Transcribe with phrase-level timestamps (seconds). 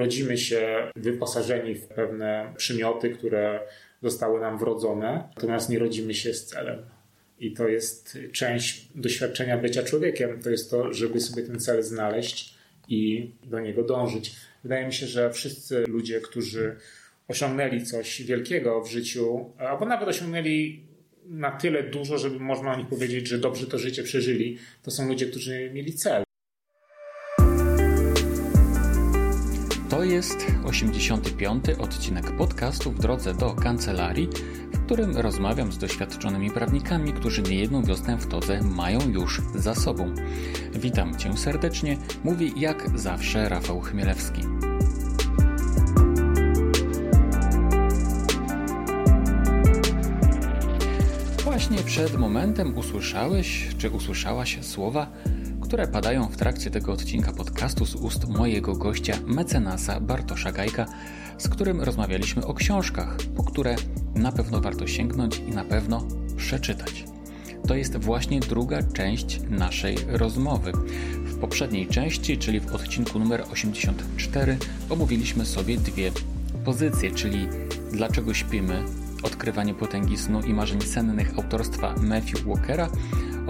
[0.00, 3.60] rodzimy się wyposażeni w pewne przymioty, które
[4.02, 6.78] zostały nam wrodzone, natomiast nie rodzimy się z celem.
[7.38, 10.42] I to jest część doświadczenia bycia człowiekiem.
[10.42, 12.54] To jest to, żeby sobie ten cel znaleźć
[12.88, 14.32] i do niego dążyć.
[14.62, 16.76] Wydaje mi się, że wszyscy ludzie, którzy
[17.28, 20.80] osiągnęli coś wielkiego w życiu, albo nawet osiągnęli
[21.26, 25.08] na tyle dużo, żeby można o nich powiedzieć, że dobrze to życie przeżyli, to są
[25.08, 26.22] ludzie, którzy mieli cel.
[30.00, 31.64] To jest 85.
[31.78, 34.28] odcinek podcastu w drodze do kancelarii,
[34.72, 40.14] w którym rozmawiam z doświadczonymi prawnikami, którzy niejedną wiosnę w todze mają już za sobą.
[40.74, 44.42] Witam Cię serdecznie, mówi jak zawsze Rafał Chmielewski.
[51.44, 55.06] Właśnie przed momentem usłyszałeś, czy usłyszałaś słowa
[55.70, 60.86] które padają w trakcie tego odcinka podcastu z ust mojego gościa, mecenasa Bartosza Gajka,
[61.38, 63.76] z którym rozmawialiśmy o książkach, po które
[64.14, 66.04] na pewno warto sięgnąć i na pewno
[66.36, 67.04] przeczytać.
[67.68, 70.72] To jest właśnie druga część naszej rozmowy.
[71.24, 76.12] W poprzedniej części, czyli w odcinku numer 84, omówiliśmy sobie dwie
[76.64, 77.48] pozycje, czyli
[77.92, 78.82] dlaczego śpimy,
[79.22, 82.90] odkrywanie potęgi snu i marzeń sennych autorstwa Matthew Walkera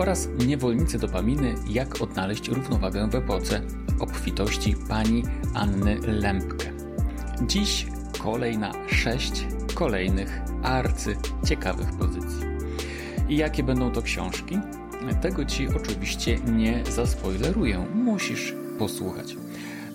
[0.01, 3.63] oraz Niewolnicy dopaminy Jak odnaleźć równowagę w epoce
[3.99, 5.23] obfitości pani
[5.55, 6.73] Anny Lempke.
[7.47, 7.87] Dziś
[8.19, 12.47] kolej na sześć kolejnych arcy ciekawych pozycji.
[13.29, 14.59] I jakie będą to książki?
[15.21, 17.87] Tego Ci oczywiście nie zaspoileruję.
[17.95, 19.37] Musisz posłuchać.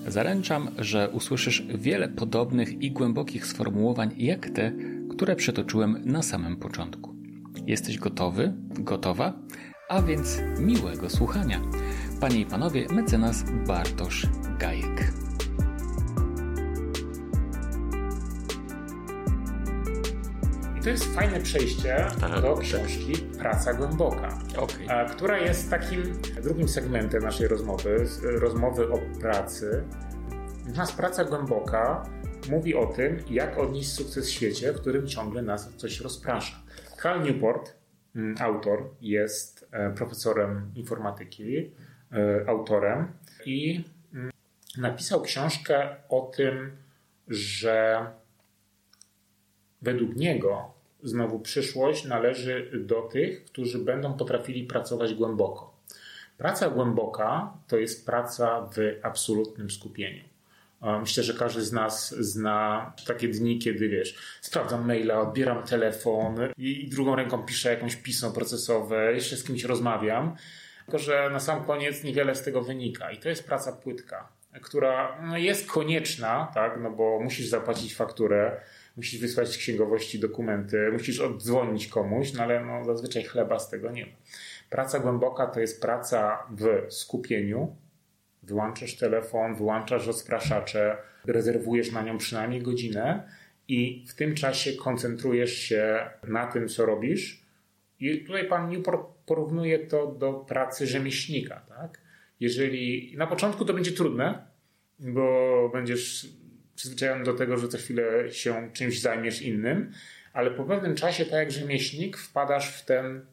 [0.07, 4.71] Zaręczam, że usłyszysz wiele podobnych i głębokich sformułowań jak te,
[5.09, 7.15] które przetoczyłem na samym początku.
[7.67, 8.53] Jesteś gotowy?
[8.69, 9.33] Gotowa?
[9.87, 11.61] A więc miłego słuchania.
[12.21, 14.27] Panie i panowie, mecenas Bartosz
[14.59, 15.11] Gajek.
[20.77, 25.09] I to jest fajne przejście tak, do książki Praca Głęboka, okay.
[25.09, 26.03] która jest takim
[26.43, 29.83] drugim segmentem naszej rozmowy, rozmowy o pracy.
[30.65, 32.09] Natomiast Praca Głęboka
[32.49, 36.55] mówi o tym, jak odnieść sukces w świecie, w którym ciągle nas coś rozprasza.
[37.01, 37.75] Cal Newport,
[38.15, 39.54] mm, autor, jest
[39.95, 41.57] profesorem informatyki,
[42.11, 43.07] e, autorem
[43.45, 44.31] i mm,
[44.77, 46.71] napisał książkę o tym,
[47.27, 48.05] że
[49.81, 55.75] według niego znowu przyszłość należy do tych, którzy będą potrafili pracować głęboko.
[56.37, 60.23] Praca głęboka to jest praca w absolutnym skupieniu.
[60.99, 66.89] Myślę, że każdy z nas zna takie dni, kiedy wiesz, sprawdzam maila, odbieram telefon i
[66.89, 70.35] drugą ręką piszę jakąś pismo procesowe, jeszcze z kimś rozmawiam.
[70.85, 74.27] Tylko, że na sam koniec niewiele z tego wynika i to jest praca płytka,
[74.61, 78.61] która no, jest konieczna, tak, no bo musisz zapłacić fakturę,
[78.97, 83.91] musisz wysłać z księgowości dokumenty, musisz oddzwonić komuś, no ale no, zazwyczaj chleba z tego
[83.91, 84.11] nie ma.
[84.69, 87.75] Praca głęboka to jest praca w skupieniu,
[88.45, 93.29] Wyłączasz telefon, wyłączasz rozpraszacze, rezerwujesz na nią przynajmniej godzinę
[93.67, 97.45] i w tym czasie koncentrujesz się na tym, co robisz.
[97.99, 101.59] I tutaj pan Newport porównuje to do pracy rzemieślnika.
[101.69, 102.01] Tak?
[102.39, 104.47] Jeżeli na początku to będzie trudne,
[104.99, 106.27] bo będziesz
[106.75, 109.91] przyzwyczajony do tego, że co chwilę się czymś zajmiesz innym,
[110.33, 113.25] ale po pewnym czasie, tak jak rzemieślnik, wpadasz w ten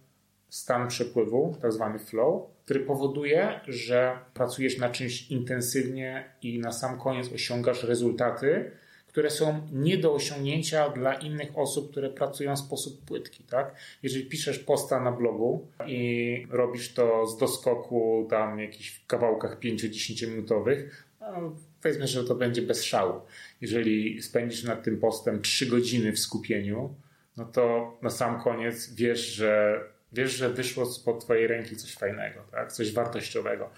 [0.49, 6.99] stan przepływu, tak zwany flow, który powoduje, że pracujesz nad czymś intensywnie i na sam
[6.99, 8.71] koniec osiągasz rezultaty,
[9.09, 13.45] które są nie do osiągnięcia dla innych osób, które pracują w sposób płytki.
[13.45, 13.75] Tak?
[14.03, 20.29] Jeżeli piszesz posta na blogu i robisz to z doskoku, tam jakichś w kawałkach 5-10
[20.29, 23.21] minutowych, no, powiedzmy, że to będzie bez szału.
[23.61, 26.95] Jeżeli spędzisz nad tym postem 3 godziny w skupieniu,
[27.37, 29.81] no to na sam koniec wiesz, że
[30.13, 32.73] Wiesz, że wyszło spod Twojej ręki coś fajnego, tak?
[32.73, 33.71] coś wartościowego.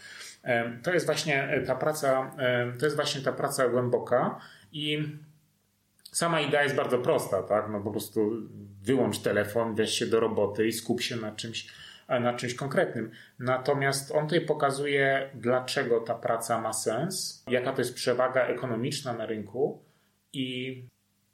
[0.83, 2.37] To jest właśnie ta praca,
[2.79, 4.41] to jest właśnie ta praca głęboka
[4.73, 5.09] i
[6.13, 7.69] sama idea jest bardzo prosta, tak?
[7.71, 8.31] No po prostu
[8.83, 11.67] wyłącz telefon, weź się do roboty i skup się na czymś,
[12.09, 13.11] na czymś konkretnym.
[13.39, 19.27] Natomiast on tutaj pokazuje, dlaczego ta praca ma sens, jaka to jest przewaga ekonomiczna na
[19.27, 19.83] rynku
[20.33, 20.85] i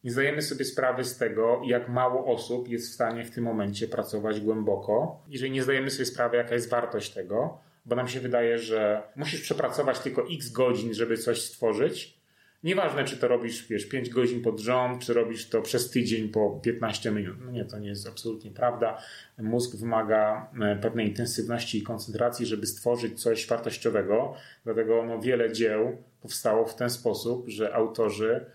[0.04, 3.88] nie zdajemy sobie sprawy z tego, jak mało osób jest w stanie w tym momencie
[3.88, 5.22] pracować głęboko.
[5.28, 9.40] Jeżeli nie zdajemy sobie sprawy, jaka jest wartość tego, bo nam się wydaje, że musisz
[9.40, 12.20] przepracować tylko x godzin, żeby coś stworzyć,
[12.64, 16.60] Nieważne, czy to robisz, wiesz, 5 godzin pod rząd, czy robisz to przez tydzień po
[16.62, 17.36] 15 minut.
[17.44, 18.98] No nie, to nie jest absolutnie prawda.
[19.38, 24.34] Mózg wymaga e, pewnej intensywności i koncentracji, żeby stworzyć coś wartościowego.
[24.64, 28.46] Dlatego no, wiele dzieł powstało w ten sposób, że autorzy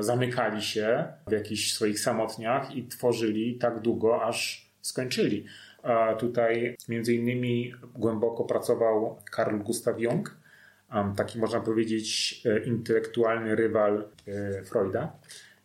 [0.00, 5.44] zamykali się w jakichś swoich samotniach i tworzyli tak długo, aż skończyli.
[5.82, 10.36] E, tutaj między innymi głęboko pracował Carl Gustav Jung,
[11.16, 15.12] taki można powiedzieć e, intelektualny rywal e, Freuda.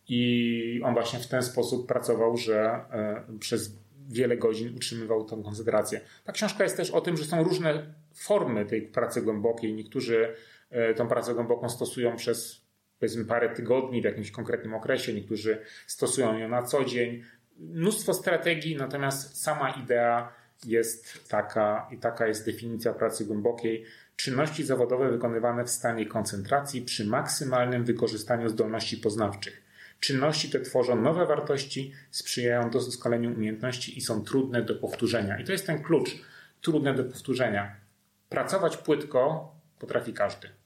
[0.08, 3.76] I on właśnie w ten sposób pracował, że e, przez
[4.08, 6.00] wiele godzin utrzymywał tą koncentrację.
[6.24, 9.74] Ta książka jest też o tym, że są różne formy tej pracy głębokiej.
[9.74, 10.34] Niektórzy
[10.96, 12.61] tą pracę głęboką stosują przez
[13.02, 17.22] powiedzmy parę tygodni w jakimś konkretnym okresie, niektórzy stosują ją na co dzień.
[17.58, 20.32] Mnóstwo strategii, natomiast sama idea
[20.64, 23.84] jest taka i taka jest definicja pracy głębokiej.
[24.16, 29.62] Czynności zawodowe wykonywane w stanie koncentracji przy maksymalnym wykorzystaniu zdolności poznawczych.
[30.00, 35.40] Czynności te tworzą nowe wartości, sprzyjają doskonaleniu umiejętności i są trudne do powtórzenia.
[35.40, 36.10] I to jest ten klucz.
[36.60, 37.76] Trudne do powtórzenia.
[38.28, 40.61] Pracować płytko potrafi każdy.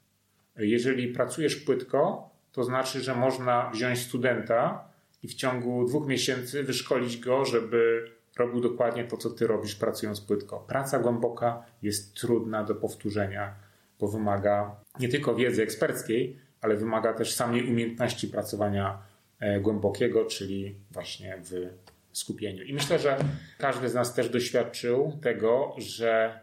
[0.59, 4.89] Jeżeli pracujesz płytko, to znaczy, że można wziąć studenta
[5.23, 10.21] i w ciągu dwóch miesięcy wyszkolić go, żeby robił dokładnie to, co ty robisz pracując
[10.21, 10.65] płytko.
[10.69, 13.55] Praca głęboka jest trudna do powtórzenia,
[14.01, 18.99] bo wymaga nie tylko wiedzy eksperckiej, ale wymaga też samej umiejętności pracowania
[19.41, 21.69] e, głębokiego, czyli właśnie w
[22.13, 22.65] skupieniu.
[22.65, 23.19] I myślę, że
[23.59, 26.41] każdy z nas też doświadczył tego, że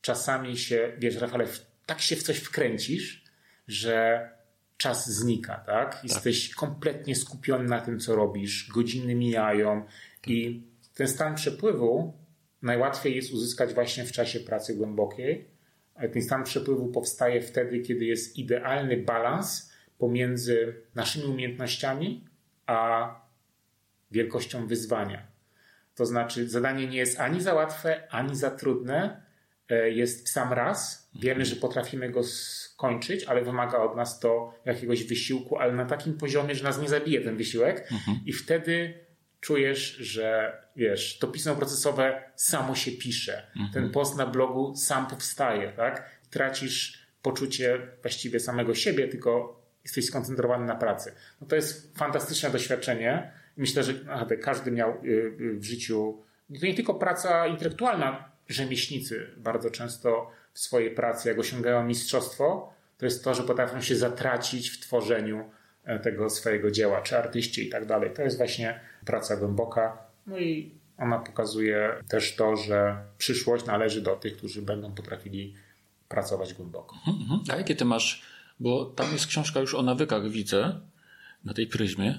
[0.00, 1.46] czasami się, wiesz, Rafale,
[1.86, 3.21] tak się w coś wkręcisz,
[3.68, 4.28] że
[4.76, 5.94] czas znika, tak?
[5.94, 6.04] tak.
[6.04, 6.56] Jesteś tak.
[6.56, 9.84] kompletnie skupiony na tym, co robisz, godziny mijają
[10.26, 10.62] i
[10.94, 12.12] ten stan przepływu
[12.62, 15.48] najłatwiej jest uzyskać właśnie w czasie pracy głębokiej.
[16.12, 22.24] Ten stan przepływu powstaje wtedy, kiedy jest idealny balans pomiędzy naszymi umiejętnościami
[22.66, 23.08] a
[24.10, 25.26] wielkością wyzwania.
[25.94, 29.21] To znaczy, zadanie nie jest ani za łatwe, ani za trudne,
[29.74, 31.10] jest w sam raz.
[31.14, 36.14] Wiemy, że potrafimy go skończyć, ale wymaga od nas to jakiegoś wysiłku, ale na takim
[36.18, 38.20] poziomie, że nas nie zabije ten wysiłek, mhm.
[38.26, 39.04] i wtedy
[39.40, 43.46] czujesz, że wiesz, to pismo procesowe samo się pisze.
[43.56, 43.72] Mhm.
[43.72, 46.10] Ten post na blogu sam powstaje, tak?
[46.30, 51.14] Tracisz poczucie właściwie samego siebie, tylko jesteś skoncentrowany na pracy.
[51.40, 53.32] No to jest fantastyczne doświadczenie.
[53.56, 55.08] Myślę, że naprawdę każdy miał y,
[55.40, 56.22] y, w życiu,
[56.60, 63.06] to nie tylko praca intelektualna, rzemieślnicy bardzo często w swojej pracy, jak osiągają mistrzostwo, to
[63.06, 65.50] jest to, że potrafią się zatracić w tworzeniu
[65.84, 68.10] e, tego swojego dzieła, czy artyści i tak dalej.
[68.14, 69.98] To jest właśnie praca głęboka.
[70.26, 75.54] No i ona pokazuje też to, że przyszłość należy do tych, którzy będą potrafili
[76.08, 76.96] pracować głęboko.
[76.96, 77.40] Mhm, mhm.
[77.50, 78.22] A jakie ty masz,
[78.60, 80.80] bo tam jest książka już o nawykach, widzę,
[81.44, 82.18] na tej pryzmie.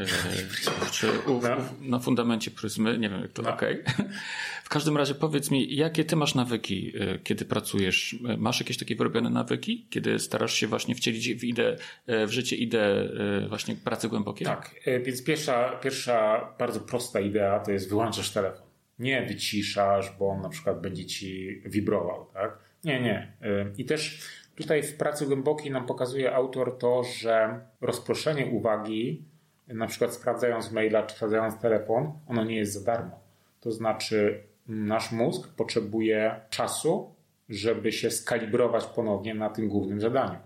[0.00, 1.56] E, czy u, no.
[1.80, 3.54] na fundamencie pryzmy, nie wiem jak to, no.
[3.54, 3.82] okej.
[3.82, 4.08] Okay.
[4.64, 8.16] W każdym razie powiedz mi, jakie ty masz nawyki, e, kiedy pracujesz?
[8.28, 11.76] E, masz jakieś takie wyrobione nawyki, kiedy starasz się właśnie wcielić w, ideę,
[12.06, 13.08] w życie ideę
[13.48, 14.46] właśnie pracy głębokiej?
[14.46, 18.66] Tak, więc pierwsza, pierwsza bardzo prosta idea to jest wyłączasz telefon.
[18.98, 22.58] Nie wyciszasz, bo on na przykład będzie ci wibrował, tak?
[22.84, 23.36] Nie, nie.
[23.78, 24.20] I też
[24.54, 29.24] tutaj w pracy głębokiej nam pokazuje autor to, że rozproszenie uwagi
[29.68, 33.20] na przykład sprawdzając maila czy sprawdzając telefon, ono nie jest za darmo.
[33.60, 37.14] To znaczy, nasz mózg potrzebuje czasu,
[37.48, 40.38] żeby się skalibrować ponownie na tym głównym zadaniu.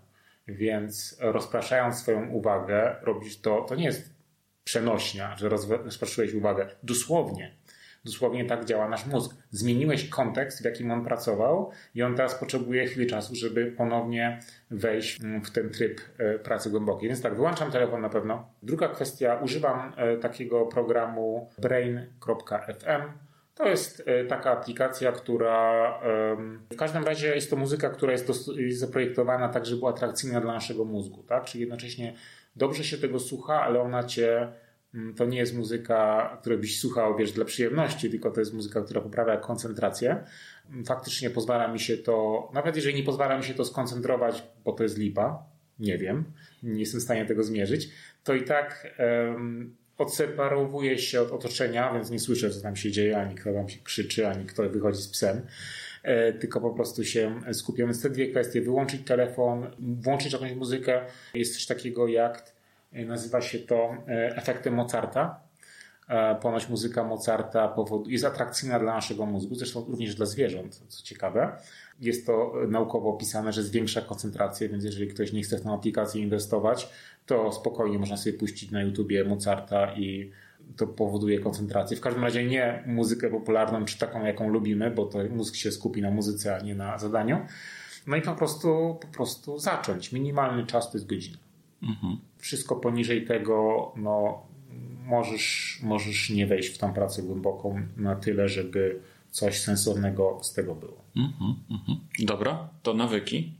[0.48, 4.14] Więc rozpraszając swoją uwagę, robisz to, to nie jest
[4.64, 6.68] przenośnia, że rozpraszyłeś uwagę.
[6.82, 7.56] Dosłownie
[8.04, 9.36] Dosłownie tak działa nasz mózg.
[9.50, 14.40] Zmieniłeś kontekst, w jakim on pracował, i on teraz potrzebuje chwili czasu, żeby ponownie
[14.70, 17.08] wejść mm, w ten tryb e, pracy głębokiej.
[17.08, 18.48] Więc tak, wyłączam telefon na pewno.
[18.62, 23.02] Druga kwestia, używam e, takiego programu brain.fm.
[23.54, 25.90] To jest e, taka aplikacja, która
[26.72, 28.30] w każdym razie jest to muzyka, która jest,
[28.70, 31.44] zaprojektowana tak, żeby była atrakcyjna dla naszego mózgu, tak?
[31.44, 32.14] Czyli jednocześnie
[32.56, 34.52] dobrze się tego słucha, ale ona cię
[35.16, 39.00] to nie jest muzyka, której byś słuchał, wiesz, dla przyjemności, tylko to jest muzyka, która
[39.00, 40.24] poprawia koncentrację.
[40.70, 44.72] Mm, faktycznie pozwala mi się to, nawet jeżeli nie pozwala mi się to skoncentrować, bo
[44.72, 45.42] to jest lipa,
[45.78, 46.24] nie wiem,
[46.62, 47.90] nie jestem w stanie tego zmierzyć,
[48.24, 53.18] to i tak um, odseparowuję się od otoczenia, więc nie słyszę, co tam się dzieje,
[53.18, 55.40] ani kto tam się krzyczy, ani kto wychodzi z psem
[56.02, 57.86] e, tylko po prostu się skupiam.
[57.86, 61.00] Więc te dwie kwestie, wyłączyć telefon, włączyć jakąś muzykę.
[61.34, 62.52] Jest coś takiego jak
[62.92, 65.40] nazywa się to e, efektem Mozarta.
[66.08, 67.74] E, ponoć muzyka Mozarta
[68.06, 71.52] jest atrakcyjna dla naszego mózgu, zresztą również dla zwierząt, co ciekawe.
[72.00, 76.22] Jest to naukowo opisane, że zwiększa koncentrację, więc jeżeli ktoś nie chce w tę aplikację
[76.22, 76.88] inwestować,
[77.26, 80.30] to spokojnie można sobie puścić na YouTubie Mozarta i
[80.76, 81.96] to powoduje koncentrację.
[81.96, 86.02] W każdym razie nie muzykę popularną, czy taką, jaką lubimy, bo to mózg się skupi
[86.02, 87.46] na muzyce, a nie na zadaniu.
[88.06, 90.12] No i po prostu, po prostu zacząć.
[90.12, 91.38] Minimalny czas to jest godzina.
[91.82, 92.29] Mhm.
[92.40, 94.46] Wszystko poniżej tego, no,
[95.04, 100.74] możesz, możesz nie wejść w tą pracę głęboką na tyle, żeby coś sensownego z tego
[100.74, 101.04] było.
[101.16, 101.98] Mhm, mhm.
[102.18, 103.54] Dobra, to nawyki.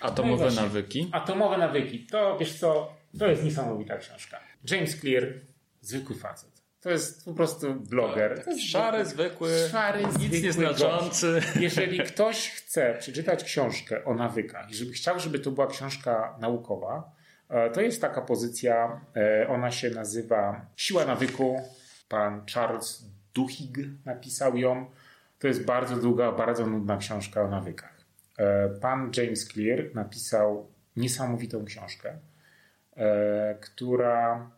[0.00, 1.08] Atomowe no nawyki.
[1.12, 2.06] Atomowe nawyki.
[2.06, 4.40] To wiesz co, to jest niesamowita książka.
[4.70, 5.34] James Clear,
[5.80, 6.60] zwykły facet.
[6.80, 8.44] To jest po prostu bloger.
[8.44, 11.42] Tak, szary, zwykły, szary, nic zwykły nieznaczący.
[11.60, 17.12] Jeżeli ktoś chce przeczytać książkę o nawykach i żeby chciał, żeby to była książka naukowa,
[17.72, 21.62] to jest taka pozycja, e, ona się nazywa Siła nawyku.
[22.08, 23.04] Pan Charles
[23.34, 24.90] Duhigg napisał ją.
[25.38, 28.00] To jest bardzo długa, bardzo nudna książka o nawykach.
[28.38, 32.18] E, pan James Clear napisał niesamowitą książkę,
[33.60, 34.50] która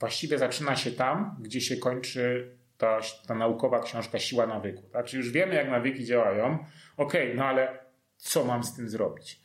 [0.00, 4.82] właściwie zaczyna się tam, gdzie się kończy ta, ta naukowa książka Siła nawyku.
[4.82, 5.06] Tak?
[5.06, 6.58] Czyli już wiemy, jak nawyki działają.
[6.96, 7.78] Okej, okay, no ale
[8.16, 9.43] co mam z tym zrobić?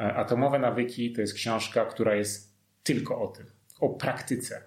[0.00, 3.46] E, Atomowe nawyki to jest książka, która jest tylko o tym,
[3.80, 4.62] o praktyce.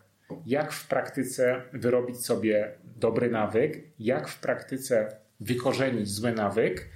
[0.46, 6.90] Jak w praktyce wyrobić sobie dobry nawyk, jak w praktyce wykorzenić zły nawyk,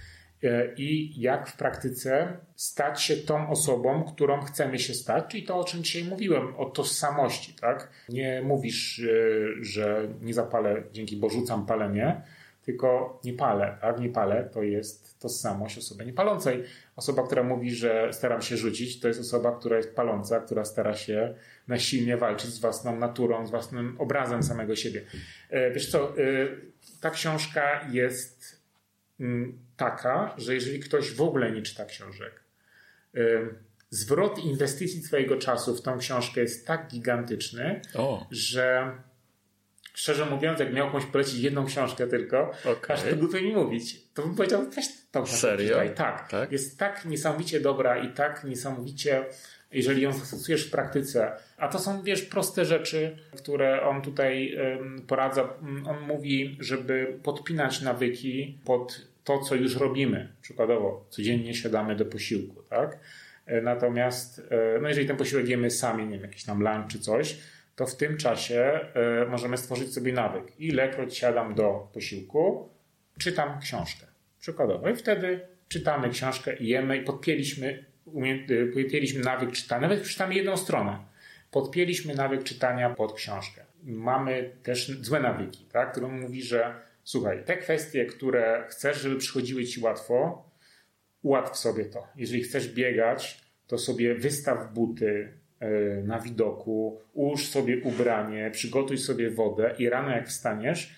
[0.46, 5.58] E, i jak w praktyce stać się tą osobą, którą chcemy się stać, czyli to,
[5.58, 7.90] o czym dzisiaj mówiłem, o tożsamości, tak?
[8.10, 9.06] Nie mówisz, e,
[9.62, 12.22] że nie zapalę, dzięki bo rzucam palenie,
[12.66, 14.00] tylko nie palę, tak?
[14.00, 16.64] Nie palę to jest tożsamość osoby niepalącej.
[16.96, 20.96] Osoba, która mówi, że staram się rzucić, to jest osoba, która jest paląca, która stara
[20.96, 21.36] się
[21.68, 25.02] nasilnie walczyć z własną naturą, z własnym obrazem samego siebie.
[25.50, 26.14] E, wiesz co,
[27.02, 28.62] ta książka jest
[29.20, 32.44] mm, taka, że jeżeli ktoś w ogóle nie czyta książek,
[33.90, 38.28] zwrot inwestycji swojego czasu w tą książkę jest tak gigantyczny, o.
[38.32, 38.92] że
[39.96, 42.96] szczerze mówiąc, jak miał komuś polecić jedną książkę tylko, okay.
[42.96, 45.42] aż to głupio mi mówić, to bym powiedział, weź tą książkę.
[45.42, 45.78] Serio?
[45.96, 46.30] Tak.
[46.30, 46.52] tak.
[46.52, 49.26] Jest tak niesamowicie dobra i tak niesamowicie,
[49.72, 54.58] jeżeli ją zastosujesz w praktyce, a to są, wiesz, proste rzeczy, które on tutaj
[55.08, 55.54] poradza.
[55.88, 60.34] On mówi, żeby podpinać nawyki pod to, co już robimy.
[60.42, 63.00] Przykładowo, codziennie siadamy do posiłku, tak?
[63.46, 67.00] E, natomiast, e, no jeżeli ten posiłek jemy sami, nie wiem, jakiś tam lunch czy
[67.00, 67.38] coś,
[67.76, 70.60] to w tym czasie e, możemy stworzyć sobie nawyk.
[70.60, 72.70] Ilekroć siadam do posiłku,
[73.20, 74.06] czytam książkę.
[74.40, 74.90] Przykładowo.
[74.90, 77.86] I wtedy czytamy książkę i jemy i podpięliśmy,
[78.74, 79.88] podpięliśmy nawyk czytania.
[79.88, 80.98] Nawet czytamy jedną stronę.
[81.52, 83.66] Podpięliśmy nawyk czytania pod książkę.
[83.84, 85.92] Mamy też złe nawyki, tak?
[85.92, 90.50] który mówi, że Słuchaj, te kwestie, które chcesz, żeby przychodziły ci łatwo,
[91.22, 92.08] ułatw sobie to.
[92.16, 95.45] Jeżeli chcesz biegać, to sobie wystaw buty e,
[96.04, 100.96] na widoku, ułóż sobie ubranie, przygotuj sobie wodę i rano jak wstaniesz,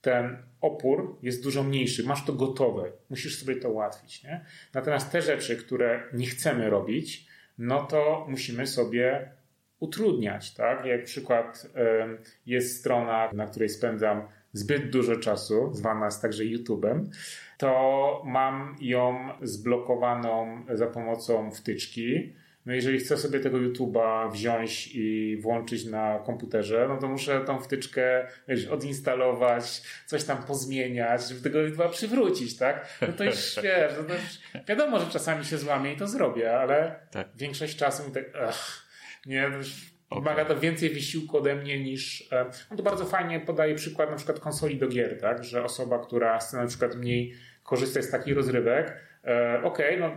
[0.00, 4.24] ten opór jest dużo mniejszy, masz to gotowe, musisz sobie to ułatwić.
[4.24, 4.44] Nie?
[4.74, 7.26] Natomiast te rzeczy, które nie chcemy robić,
[7.58, 9.30] no to musimy sobie
[9.80, 10.54] utrudniać.
[10.54, 10.84] Tak?
[10.84, 11.66] Jak przykład
[12.46, 17.04] jest strona, na której spędzam zbyt dużo czasu, zwana jest także YouTube'em,
[17.58, 22.32] to mam ją zblokowaną za pomocą wtyczki.
[22.68, 27.60] No jeżeli chcę sobie tego YouTube'a wziąć i włączyć na komputerze, no to muszę tą
[27.60, 32.98] wtyczkę wiesz, odinstalować, coś tam pozmieniać, żeby tego YouTube'a przywrócić, tak?
[33.00, 34.14] No to już wiesz, no to
[34.68, 37.28] wiadomo, że czasami się złamię i to zrobię, ale tak.
[37.36, 38.86] większość czasu mi tak, ach,
[39.26, 39.58] nie, no
[40.10, 40.22] Okay.
[40.22, 42.32] Wymaga to więcej wysiłku ode mnie niż.
[42.32, 45.44] E, on to bardzo fajnie podaje przykład na przykład konsoli do gier, tak?
[45.44, 50.16] Że osoba, która chce na przykład mniej korzystać z takich rozrywek, e, okej, okay, no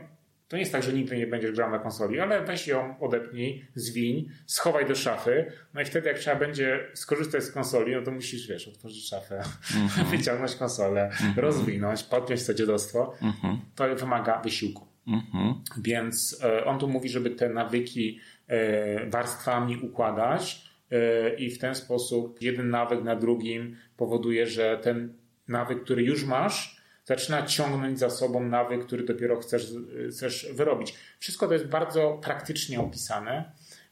[0.51, 3.65] to nie jest tak, że nigdy nie będziesz grał na konsoli, ale weź ją, odepnij,
[3.75, 8.12] zwiń, schowaj do szafy, no i wtedy jak trzeba będzie skorzystać z konsoli, no to
[8.12, 9.43] musisz, wiesz, otworzyć szafę,
[9.75, 10.05] mm -hmm.
[10.17, 11.39] wyciągnąć konsolę, mm -hmm.
[11.39, 13.13] rozwinąć, podpiąć to dziadostwo.
[13.22, 13.58] Mm -hmm.
[13.75, 14.88] To wymaga wysiłku.
[15.08, 15.53] Mhm.
[15.77, 18.20] Więc e, on tu mówi, żeby te nawyki
[18.51, 25.13] E, warstwami układać e, i w ten sposób jeden nawyk na drugim powoduje, że ten
[25.48, 26.80] nawyk, który już masz,
[27.15, 29.73] zaczyna ciągnąć za sobą nawyk, który dopiero chcesz,
[30.11, 30.95] chcesz wyrobić.
[31.19, 33.51] Wszystko to jest bardzo praktycznie opisane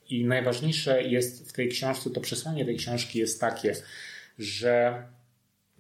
[0.09, 3.75] i najważniejsze jest w tej książce, to przesłanie tej książki jest takie,
[4.37, 5.03] że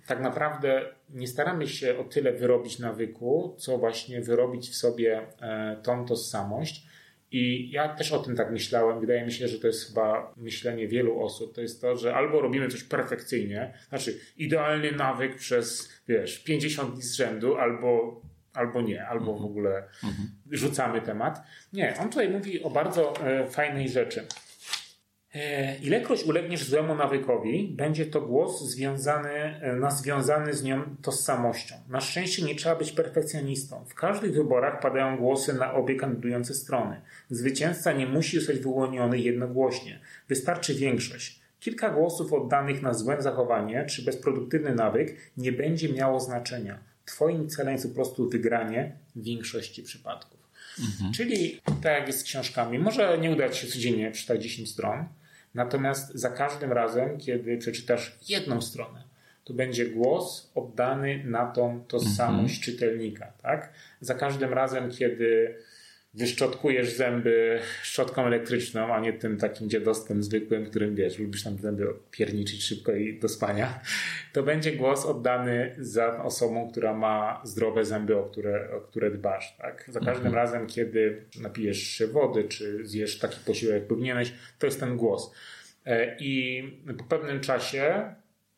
[0.07, 5.77] tak naprawdę nie staramy się o tyle wyrobić nawyku, co właśnie wyrobić w sobie e,
[5.83, 6.88] tą tożsamość
[7.31, 8.99] I ja też o tym tak myślałem.
[8.99, 11.55] Wydaje mi się, że to jest chyba myślenie wielu osób.
[11.55, 17.01] To jest to, że albo robimy coś perfekcyjnie, znaczy idealny nawyk przez, wiesz, 50 dni
[17.01, 18.21] z rzędu, albo,
[18.53, 20.29] albo nie, albo w ogóle mhm.
[20.51, 21.41] rzucamy temat.
[21.73, 24.27] Nie, on tutaj mówi o bardzo e, fajnej rzeczy.
[25.35, 31.75] E, ilekroć ulegniesz złemu nawykowi, będzie to głos związany, e, na związany z nią tożsamością.
[31.89, 33.85] Na szczęście nie trzeba być perfekcjonistą.
[33.85, 37.01] W każdych wyborach padają głosy na obie kandydujące strony.
[37.29, 39.99] Zwycięzca nie musi zostać wyłoniony jednogłośnie.
[40.29, 41.39] Wystarczy większość.
[41.59, 46.79] Kilka głosów oddanych na złe zachowanie czy bezproduktywny nawyk nie będzie miało znaczenia.
[47.05, 50.38] Twoim celem jest po prostu wygranie w większości przypadków.
[50.79, 51.13] Mhm.
[51.13, 55.05] Czyli tak jak jest z książkami, może nie udać się codziennie przeczytać 10 stron,
[55.53, 59.03] Natomiast za każdym razem, kiedy przeczytasz jedną stronę,
[59.43, 62.61] to będzie głos oddany na tą tożsamość mhm.
[62.61, 63.33] czytelnika.
[63.41, 63.73] Tak?
[64.01, 65.55] Za każdym razem, kiedy
[66.13, 71.87] wyszczotkujesz zęby szczotką elektryczną, a nie tym takim dziadostwem zwykłym, którym wiesz, lubisz tam zęby
[72.11, 73.79] pierniczyć szybko i do spania,
[74.33, 79.57] to będzie głos oddany za osobą, która ma zdrowe zęby, o które, o które dbasz.
[79.57, 79.85] Tak?
[79.87, 80.35] Za każdym mhm.
[80.35, 85.33] razem, kiedy napijesz się wody, czy zjesz taki posiłek, jak powinieneś, to jest ten głos.
[85.85, 86.63] E, I
[86.97, 88.13] po pewnym czasie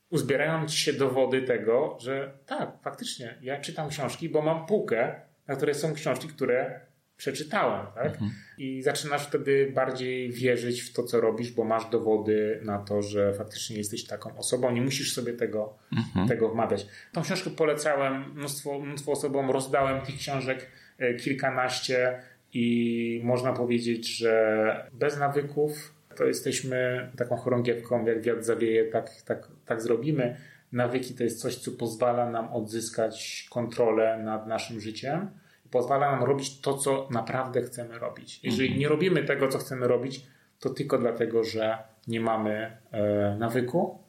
[0.09, 5.55] uzbierają ci się dowody tego, że tak, faktycznie, ja czytam książki, bo mam półkę, na
[5.55, 6.90] której są książki, które
[7.21, 8.05] przeczytałem, tak?
[8.05, 8.31] Mhm.
[8.57, 13.33] I zaczynasz wtedy bardziej wierzyć w to, co robisz, bo masz dowody na to, że
[13.33, 14.71] faktycznie jesteś taką osobą.
[14.71, 16.27] Nie musisz sobie tego, mhm.
[16.27, 16.87] tego wmawiać.
[17.13, 22.21] Tą książkę polecałem mnóstwo, mnóstwo osobom, rozdałem tych książek e, kilkanaście
[22.53, 29.47] i można powiedzieć, że bez nawyków to jesteśmy taką chorągiewką, jak wiatr zawieje, tak, tak,
[29.65, 30.37] tak zrobimy.
[30.71, 35.40] Nawyki to jest coś, co pozwala nam odzyskać kontrolę nad naszym życiem
[35.71, 38.39] pozwala nam robić to, co naprawdę chcemy robić.
[38.43, 38.79] Jeżeli mhm.
[38.79, 40.25] nie robimy tego, co chcemy robić,
[40.59, 43.99] to tylko dlatego, że nie mamy e, nawyku,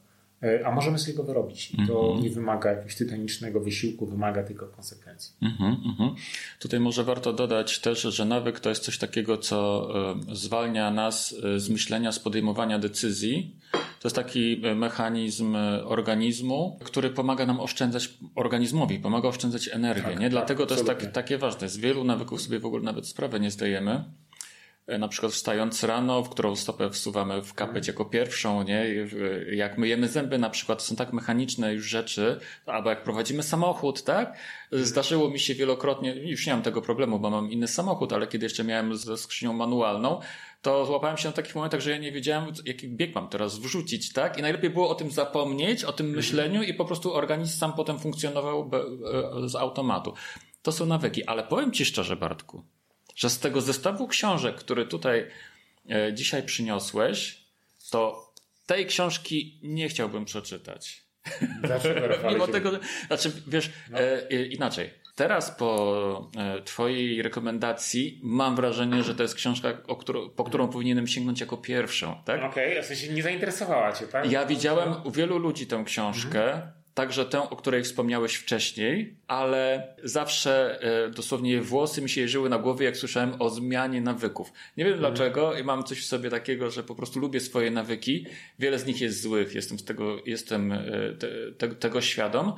[0.42, 1.70] e, a możemy sobie go wyrobić.
[1.70, 2.22] I to mm -hmm.
[2.22, 5.34] nie wymaga jakiegoś tytanicznego wysiłku, wymaga tylko konsekwencji.
[5.42, 6.14] Mm -hmm, mm -hmm.
[6.58, 9.88] Tutaj może warto dodać też, że nawyk to jest coś takiego, co
[10.30, 13.56] e, zwalnia nas z myślenia, z podejmowania decyzji
[14.02, 20.02] to jest taki e, mechanizm e, organizmu, który pomaga nam oszczędzać, organizmowi pomaga oszczędzać energię,
[20.02, 20.30] tak, nie?
[20.30, 21.68] Dlatego tak, to jest tak, takie ważne.
[21.68, 24.04] Z wielu nawyków sobie w ogóle nawet sprawę nie zdajemy.
[24.86, 28.86] E, na przykład wstając rano, w którą stopę wsuwamy w kapeć jako pierwszą, nie?
[29.52, 34.36] Jak myjemy zęby na przykład, są tak mechaniczne już rzeczy, albo jak prowadzimy samochód, tak?
[34.72, 38.46] Zdarzyło mi się wielokrotnie, już nie mam tego problemu, bo mam inny samochód, ale kiedy
[38.46, 40.20] jeszcze miałem ze skrzynią manualną,
[40.62, 44.12] to złapałem się na takich momentach, że ja nie wiedziałem, jaki bieg mam teraz wrzucić,
[44.12, 44.38] tak?
[44.38, 46.16] I najlepiej było o tym zapomnieć, o tym mhm.
[46.16, 48.70] myśleniu i po prostu organizm sam potem funkcjonował
[49.44, 50.14] e, z automatu.
[50.62, 52.64] To są nawyki, ale powiem Ci szczerze, Bartku,
[53.16, 55.26] że z tego zestawu książek, który tutaj
[55.90, 57.44] e, dzisiaj przyniosłeś,
[57.90, 58.32] to
[58.66, 61.02] tej książki nie chciałbym przeczytać.
[61.62, 62.00] Dlaczego?
[62.32, 62.70] Mimo tego,
[63.06, 63.98] znaczy, wiesz, no.
[63.98, 65.01] e, inaczej.
[65.22, 71.06] Teraz po e, Twojej rekomendacji mam wrażenie, że to jest książka, którą, po którą powinienem
[71.06, 72.42] sięgnąć jako pierwszą, tak?
[72.42, 74.32] Okej, okay, w sensie nie zainteresowała Cię, tak?
[74.32, 76.44] Ja widziałem u wielu ludzi tę książkę.
[76.44, 82.48] Mhm także tę, o której wspomniałeś wcześniej, ale zawsze e, dosłownie włosy mi się jeżyły
[82.48, 84.52] na głowie, jak słyszałem o zmianie nawyków.
[84.76, 85.14] Nie wiem mhm.
[85.14, 88.26] dlaczego i mam coś w sobie takiego, że po prostu lubię swoje nawyki.
[88.58, 90.82] Wiele z nich jest złych, jestem z tego, jestem e,
[91.18, 92.52] te, te, tego świadom,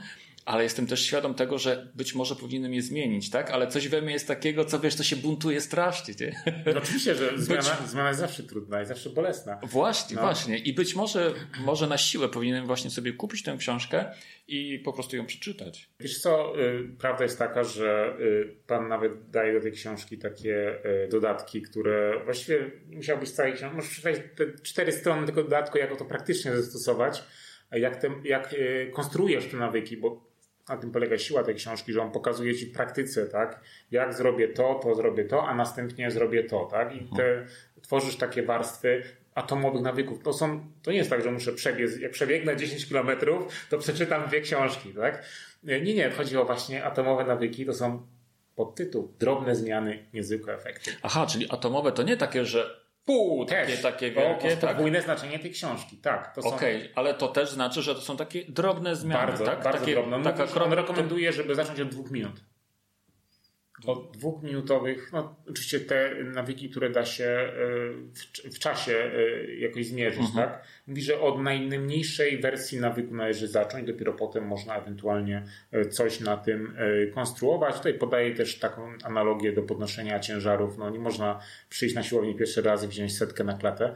[0.44, 3.50] ale jestem też świadom tego, że być może powinienem je zmienić, tak?
[3.50, 6.42] Ale coś we mnie jest takiego, co wiesz, to się buntuje strasznie, nie?
[6.74, 7.90] No oczywiście, że zmiana, być...
[7.90, 9.58] zmiana jest zawsze trudna i zawsze bolesna.
[9.62, 10.22] Właśnie, no.
[10.22, 10.58] właśnie.
[10.58, 14.04] I być może, może na siłę powinienem właśnie sobie kupić tę książkę
[14.48, 15.90] i po prostu ją przeczytać.
[16.00, 20.78] Wiesz co, y, prawda jest taka, że y, pan nawet daje do tej książki takie
[21.04, 25.98] y, dodatki, które właściwie musiałbyś całej książki, możesz przeczytać te cztery strony tego dodatku, jak
[25.98, 27.22] to praktycznie zastosować,
[27.72, 28.54] jak, te, jak
[28.92, 30.33] konstruujesz te nawyki, bo
[30.68, 34.48] na tym polega siła tej książki, że on pokazuje ci w praktyce, tak, jak zrobię
[34.48, 37.46] to, to zrobię to, a następnie zrobię to, tak, i te,
[37.82, 39.02] tworzysz takie warstwy
[39.34, 40.22] atomowych nawyków.
[40.22, 44.28] To są, to nie jest tak, że muszę przebiec, jak przebiegnę 10 kilometrów, to przeczytam
[44.28, 45.24] dwie książki, tak.
[45.62, 48.06] Nie, nie, chodzi o właśnie atomowe nawyki, to są
[48.56, 50.90] podtytuł drobne zmiany, niezwykłe efekty.
[51.02, 54.56] Aha, czyli atomowe to nie takie, że pół, takie, takie wielkie.
[54.56, 54.70] To tak?
[54.70, 56.34] podwójne znaczenie tej książki, tak.
[56.38, 59.62] Okej, okay, ale to też znaczy, że to są takie drobne zmiany, bardzo, tak?
[59.62, 60.18] Bardzo takie, drobne.
[60.18, 62.40] No, taka on rekomenduje, żeby zacząć od dwóch minut.
[63.86, 67.50] Od dwuminutowych, no oczywiście te nawyki, które da się e,
[68.14, 70.48] w, w czasie e, jakoś zmierzyć, mhm.
[70.48, 70.64] tak?
[70.86, 76.36] Mówi, że od najmniejszej wersji nawyku należy zacząć, dopiero potem można ewentualnie e, coś na
[76.36, 76.76] tym
[77.14, 77.76] konstruować.
[77.76, 80.78] Tutaj podaję też taką analogię do podnoszenia ciężarów.
[80.78, 83.94] No nie można przyjść na siłownię pierwszy raz i wziąć setkę na klatę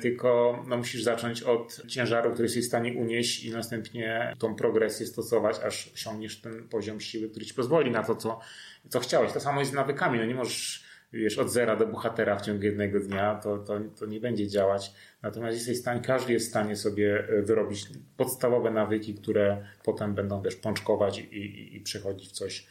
[0.00, 5.06] tylko no, musisz zacząć od ciężaru, który jesteś w stanie unieść i następnie tą progresję
[5.06, 8.40] stosować, aż osiągniesz ten poziom siły, który ci pozwoli na to, co,
[8.88, 9.32] co chciałeś.
[9.32, 10.18] To samo jest z nawykami.
[10.18, 14.06] No nie możesz wiesz, od zera do bohatera w ciągu jednego dnia, to, to, to
[14.06, 14.92] nie będzie działać.
[15.22, 20.14] Natomiast jesteś w stanie, każdy jest w stanie sobie e, wyrobić podstawowe nawyki, które potem
[20.14, 21.80] będą wiesz, pączkować i, i, i
[22.28, 22.66] w coś,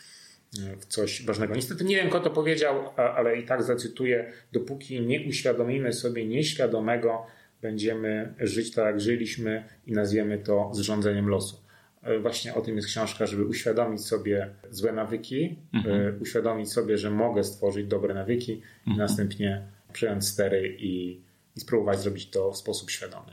[0.80, 1.56] w coś ważnego.
[1.56, 4.32] Niestety nie wiem, kto to powiedział, ale i tak zacytuję.
[4.52, 7.26] Dopóki nie uświadomimy sobie nieświadomego,
[7.62, 11.69] będziemy żyć tak, jak żyliśmy i nazwiemy to zrządzeniem losu.
[12.04, 16.02] E, właśnie o tym jest książka, żeby uświadomić sobie złe nawyki, mhm.
[16.02, 18.96] E, uświadomić sobie, że mogę stworzyć dobre nawyki mhm.
[18.96, 21.22] i następnie przejąć stery i,
[21.56, 23.26] i spróbować zrobić to w sposób świadomy.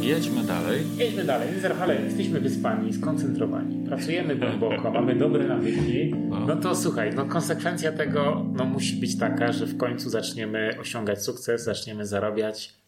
[0.00, 0.82] Jedźmy dalej.
[0.96, 1.48] Jedźmy dalej.
[1.62, 6.14] Rafale, jesteśmy wyspani, skoncentrowani, pracujemy głęboko, mamy dobre nawyki.
[6.14, 6.46] No.
[6.46, 11.22] no to słuchaj, no konsekwencja tego no, musi być taka, że w końcu zaczniemy osiągać
[11.22, 12.81] sukces, zaczniemy zarabiać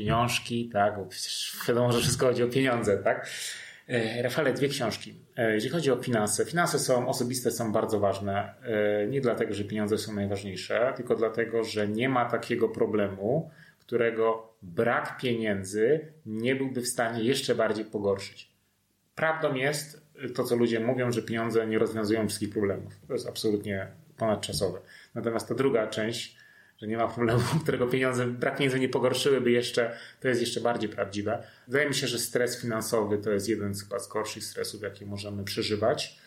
[0.00, 0.96] pieniążki, tak?
[0.96, 1.08] Bo
[1.68, 3.30] wiadomo, że wszystko chodzi o pieniądze, tak?
[3.88, 5.14] E, Rafale, dwie książki.
[5.36, 8.54] E, jeżeli chodzi o finanse, finanse są osobiste, są bardzo ważne.
[8.62, 14.52] E, nie dlatego, że pieniądze są najważniejsze, tylko dlatego, że nie ma takiego problemu, którego
[14.62, 18.50] brak pieniędzy nie byłby w stanie jeszcze bardziej pogorszyć.
[19.14, 22.92] Prawdą jest to, co ludzie mówią, że pieniądze nie rozwiązują wszystkich problemów.
[23.06, 23.86] To jest absolutnie
[24.16, 24.78] ponadczasowe.
[25.14, 26.36] Natomiast ta druga część,
[26.80, 30.88] że nie ma problemu, którego pieniądze, brak pieniędzy nie pogorszyłyby jeszcze, to jest jeszcze bardziej
[30.88, 31.42] prawdziwe.
[31.68, 35.06] Wydaje mi się, że stres finansowy to jest jeden z chyba z gorszych stresów, jakie
[35.06, 36.18] możemy przeżywać.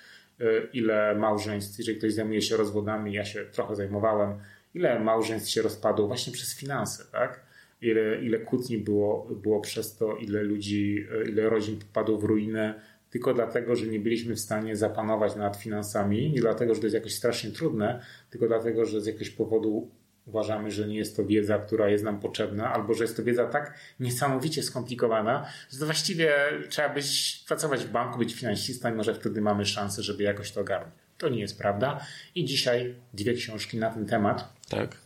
[0.41, 4.39] Y, ile małżeństw, jeżeli ktoś zajmuje się rozwodami, ja się trochę zajmowałem,
[4.73, 7.39] ile małżeństw się rozpadło właśnie przez finanse, tak?
[7.81, 13.33] ile, ile kłótni było, było przez to, ile ludzi, ile rodzin popadło w ruinę, tylko
[13.33, 17.13] dlatego, że nie byliśmy w stanie zapanować nad finansami, nie dlatego, że to jest jakoś
[17.13, 19.91] strasznie trudne, tylko dlatego, że z jakiegoś powodu
[20.25, 23.45] uważamy, że nie jest to wiedza, która jest nam potrzebna, albo że jest to wiedza
[23.45, 26.33] tak niesamowicie skomplikowana, że to właściwie
[26.69, 30.61] trzeba być, pracować w banku, być finansistą i może wtedy mamy szansę, żeby jakoś to
[30.61, 30.93] ogarnąć.
[31.17, 32.05] To nie jest prawda.
[32.35, 34.53] I dzisiaj dwie książki na ten temat.
[34.69, 34.97] Tak.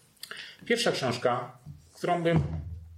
[0.65, 1.57] Pierwsza książka,
[1.93, 2.43] którą bym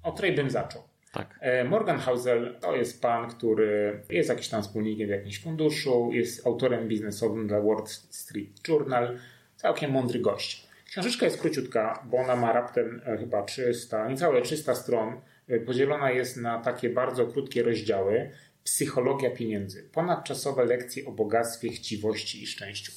[0.04, 0.84] od której bym zaczął.
[1.12, 1.40] Tak.
[1.42, 6.48] E, Morgan Housel to jest pan, który jest jakiś tam wspólnikiem w jakimś funduszu, jest
[6.48, 9.18] autorem biznesowym dla Wall Street Journal.
[9.56, 10.69] Całkiem mądry gość.
[10.92, 15.22] Książeczka jest króciutka, bo ona ma raptem e, chyba 300, niecałe 300 stron.
[15.48, 18.32] E, podzielona jest na takie bardzo krótkie rozdziały.
[18.64, 19.90] Psychologia pieniędzy.
[19.92, 22.92] Ponadczasowe lekcje o bogactwie, chciwości i szczęściu.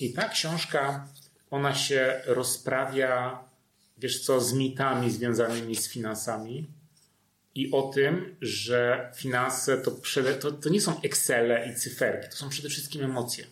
[0.00, 1.08] I ta książka,
[1.50, 3.38] ona się rozprawia
[4.02, 6.66] wiesz co, z mitami związanymi z finansami
[7.54, 12.36] i o tym, że finanse to, przede, to, to nie są Excele i cyferki, to
[12.36, 13.44] są przede wszystkim emocje.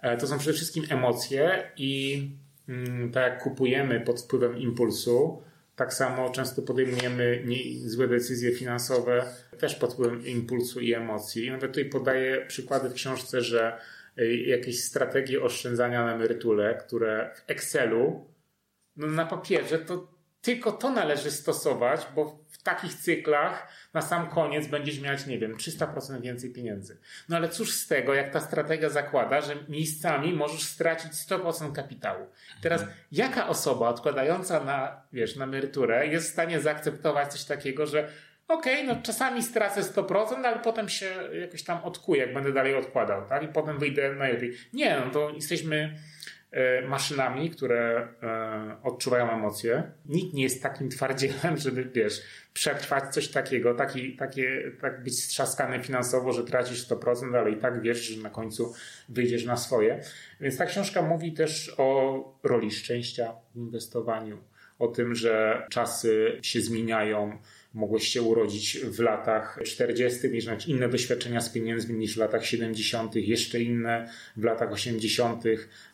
[0.00, 2.30] E, to są przede wszystkim emocje i
[3.12, 5.42] tak jak kupujemy pod wpływem impulsu,
[5.76, 7.44] tak samo często podejmujemy
[7.84, 9.24] złe decyzje finansowe
[9.58, 11.46] też pod wpływem impulsu i emocji.
[11.46, 13.78] I nawet tutaj podaję przykłady w książce, że
[14.16, 18.26] e, jakieś strategie oszczędzania na emeryturę, które w Excelu
[18.96, 24.66] no na papierze to tylko to należy stosować, bo w takich cyklach na sam koniec
[24.66, 26.98] będziesz mieć, nie wiem, 300% więcej pieniędzy.
[27.28, 32.26] No ale cóż z tego, jak ta strategia zakłada, że miejscami możesz stracić 100% kapitału.
[32.60, 38.08] Teraz, jaka osoba odkładająca na, wiesz, na emeryturę jest w stanie zaakceptować coś takiego, że
[38.48, 42.74] okej, okay, no czasami stracę 100%, ale potem się jakoś tam odkuję, jak będę dalej
[42.74, 43.42] odkładał, tak?
[43.42, 44.56] I potem wyjdę najlepiej.
[44.72, 45.94] Nie, no to jesteśmy
[46.88, 49.82] maszynami, które e, odczuwają emocje.
[50.06, 52.22] Nikt nie jest takim twardzielem, żeby, wiesz,
[52.54, 57.82] przetrwać coś takiego, taki, takie, tak być strzaskany finansowo, że tracisz 100%, ale i tak
[57.82, 58.74] wiesz, że na końcu
[59.08, 60.00] wyjdziesz na swoje.
[60.40, 64.38] Więc ta książka mówi też o roli szczęścia w inwestowaniu,
[64.78, 67.38] o tym, że czasy się zmieniają,
[67.74, 73.14] mogłeś się urodzić w latach 40., mieć inne doświadczenia z pieniędzmi niż w latach 70.,
[73.14, 75.44] jeszcze inne w latach 80.,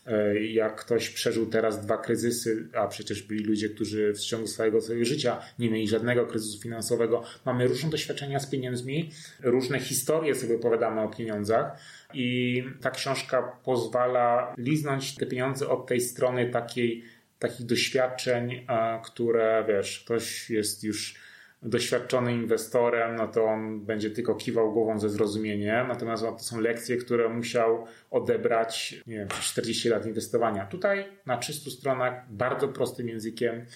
[0.06, 4.80] e, jak ktoś przeżył teraz dwa kryzysy, a przecież byli ludzie, którzy w ciągu swojego,
[4.80, 7.22] swojego życia nie mieli żadnego kryzysu finansowego.
[7.46, 9.10] Mamy różne doświadczenia z pieniędzmi,
[9.42, 11.78] różne historie sobie opowiadamy o pieniądzach.
[12.14, 17.04] I ta książka pozwala liznąć te pieniądze od tej strony takiej,
[17.38, 18.66] takich doświadczeń,
[19.04, 21.14] które wiesz, ktoś jest już
[21.62, 26.96] doświadczonym inwestorem, no to on będzie tylko kiwał głową ze zrozumieniem, natomiast to są lekcje,
[26.96, 30.66] które musiał odebrać, nie wiem, 40 lat inwestowania.
[30.66, 33.66] Tutaj na 300 stronach, bardzo prostym językiem,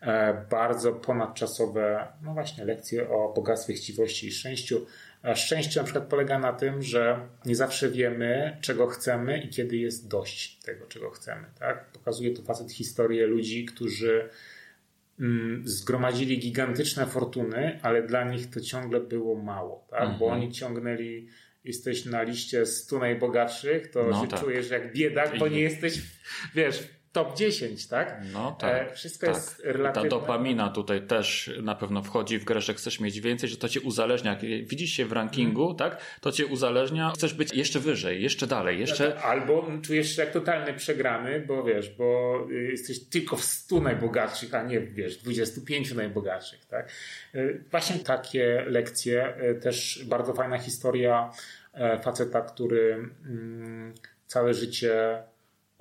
[0.00, 4.86] e, bardzo ponadczasowe, no właśnie, lekcje o bogactwie, chciwości i szczęściu.
[5.22, 9.76] A szczęście na przykład polega na tym, że nie zawsze wiemy, czego chcemy i kiedy
[9.76, 11.46] jest dość tego, czego chcemy.
[11.58, 11.84] Tak?
[11.84, 14.28] Pokazuje to facet historię ludzi, którzy
[15.64, 20.00] zgromadzili gigantyczne fortuny, ale dla nich to ciągle było mało, tak?
[20.00, 20.18] Mhm.
[20.18, 21.28] bo oni ciągnęli
[21.64, 24.40] jesteś na liście 100 najbogatszych, to no się tak.
[24.40, 26.02] czujesz jak biedak, bo nie jesteś,
[26.54, 28.22] wiesz, top 10, tak?
[28.32, 28.88] No tak.
[28.90, 29.36] E, wszystko tak.
[29.36, 30.10] jest relatywne.
[30.10, 33.68] Ta dopamina tutaj też na pewno wchodzi w grę, że chcesz mieć więcej, że to
[33.68, 34.38] cię uzależnia.
[34.62, 35.76] Widzisz się w rankingu, mm.
[35.76, 36.04] tak?
[36.20, 39.20] To cię uzależnia, chcesz być jeszcze wyżej, jeszcze dalej, jeszcze...
[39.22, 44.62] Albo czujesz się jak totalny przegrany, bo wiesz, bo jesteś tylko w 100 najbogatszych, a
[44.62, 46.92] nie wiesz, 25 najbogatszych, tak?
[47.34, 51.30] E, właśnie takie lekcje, e, też bardzo fajna historia
[52.02, 52.92] faceta, który
[53.24, 53.94] mm,
[54.26, 55.22] całe życie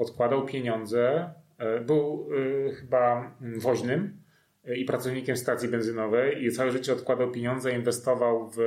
[0.02, 2.30] odkładał pieniądze, e, był
[2.68, 4.18] e, chyba woźnym
[4.66, 8.58] e, i pracownikiem stacji benzynowej i całe życie odkładał pieniądze, inwestował w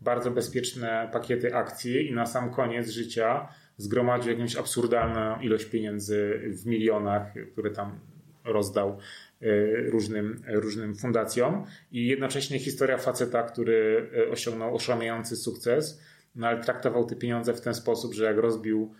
[0.00, 6.66] bardzo bezpieczne pakiety akcji i na sam koniec życia zgromadził jakąś absurdalną ilość pieniędzy w
[6.66, 8.00] milionach, które tam
[8.44, 8.98] rozdał
[9.86, 11.64] różnym, różnym fundacjom.
[11.92, 16.02] I jednocześnie historia faceta, który osiągnął oszałamiający sukces,
[16.34, 18.94] no ale traktował te pieniądze w ten sposób, że jak rozbił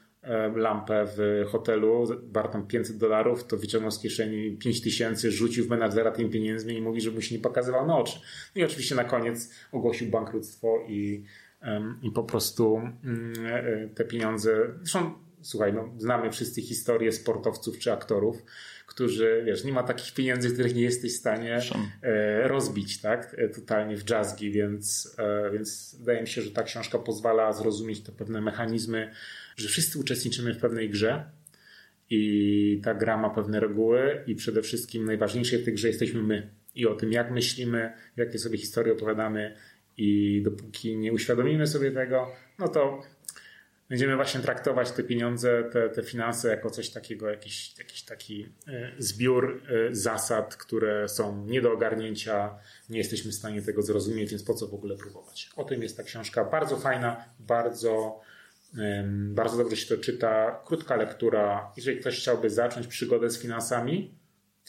[0.54, 6.11] lampę w hotelu, wartą 500 dolarów, to wyciągnął z kieszeni 5 tysięcy, rzucił w menadżera
[6.11, 8.20] tymi pieniędzmi i mówi, żeby mu się nie pokazywał na oczy.
[8.57, 11.24] No I oczywiście na koniec ogłosił bankructwo i,
[12.02, 17.92] i po prostu mm, e, te pieniądze, zresztą słuchaj, no, znamy wszyscy historie sportowców czy
[17.92, 18.42] aktorów,
[18.87, 21.61] którzy, wiesz, nie ma takich pieniędzy, których nie jesteś w stanie
[22.02, 25.16] e, rozbić, tak, totalnie w jazzgi, więc,
[25.52, 29.11] więc wydaje mi się, że ta książka pozwala zrozumieć te pewne mechanizmy
[29.58, 31.30] że wszyscy uczestniczymy w pewnej grze
[32.10, 36.50] i ta gra ma pewne reguły i przede wszystkim najważniejsze w tej grze jesteśmy my
[36.74, 39.56] i o tym, jak myślimy, jakie sobie historie opowiadamy
[39.96, 43.02] i dopóki nie uświadomimy sobie tego, no to
[43.88, 48.92] będziemy właśnie traktować te pieniądze, te, te finanse jako coś takiego, jakiś, jakiś taki e,
[48.98, 54.42] zbiór e, zasad, które są nie do ogarnięcia, nie jesteśmy w stanie tego zrozumieć, więc
[54.42, 55.50] po co w ogóle próbować.
[55.56, 58.20] O tym jest ta książka, bardzo fajna, bardzo
[59.11, 60.61] bardzo dobrze się to czyta.
[60.64, 61.72] Krótka lektura.
[61.76, 64.14] Jeżeli ktoś chciałby zacząć przygodę z finansami,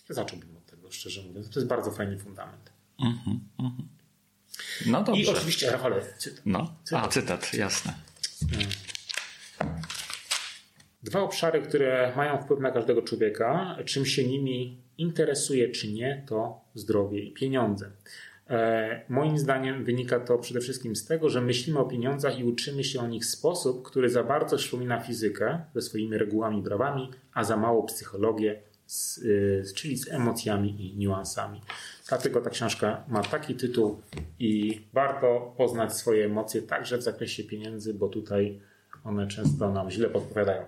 [0.07, 1.49] to zacząłbym od tego, szczerze mówiąc.
[1.49, 2.71] To jest bardzo fajny fundament.
[2.99, 3.83] Mm-hmm, mm-hmm.
[4.85, 5.21] No dobrze.
[5.21, 6.41] I oczywiście, Rafale, cytat.
[6.45, 6.75] No.
[6.83, 7.05] cytat.
[7.05, 7.93] A, cytat, jasne.
[11.03, 16.61] Dwa obszary, które mają wpływ na każdego człowieka, czym się nimi interesuje czy nie, to
[16.75, 17.91] zdrowie i pieniądze.
[18.49, 22.83] E, moim zdaniem wynika to przede wszystkim z tego, że myślimy o pieniądzach i uczymy
[22.83, 27.11] się o nich w sposób, który za bardzo przypomina fizykę ze swoimi regułami i prawami,
[27.33, 31.61] a za mało psychologię, z, y, czyli z emocjami i niuansami.
[32.07, 34.01] Dlatego ta książka ma taki tytuł
[34.39, 38.59] i warto poznać swoje emocje także w zakresie pieniędzy, bo tutaj
[39.03, 40.65] one często nam źle podpowiadają.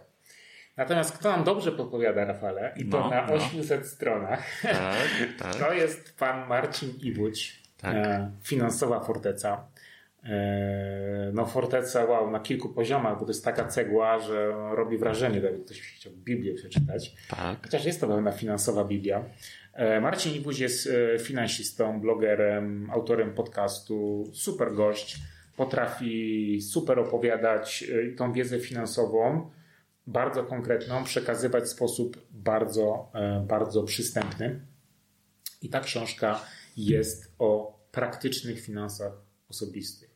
[0.78, 3.88] Natomiast kto nam dobrze podpowiada, Rafale, i to no, na 800 no.
[3.88, 5.08] stronach, tak,
[5.40, 5.56] tak.
[5.56, 7.96] to jest pan Marcin Iwódź, tak.
[7.96, 9.68] E, finansowa forteca.
[10.24, 15.40] E, no forteca, wow, na kilku poziomach, bo to jest taka cegła, że robi wrażenie,
[15.40, 17.16] jakby ktoś chciał Biblię przeczytać.
[17.30, 17.60] Tak.
[17.64, 19.24] Chociaż jest to pewna finansowa Biblia.
[19.74, 20.90] E, Marcin Ibuś jest
[21.20, 25.18] finansistą, blogerem, autorem podcastu, super gość.
[25.58, 27.84] Potrafi super opowiadać
[28.18, 29.50] tą wiedzę finansową,
[30.08, 33.12] bardzo konkretną, przekazywać w sposób bardzo,
[33.48, 34.62] bardzo przystępny.
[35.62, 36.40] I ta książka
[36.78, 39.14] jest o praktycznych finansach
[39.50, 40.12] osobistych.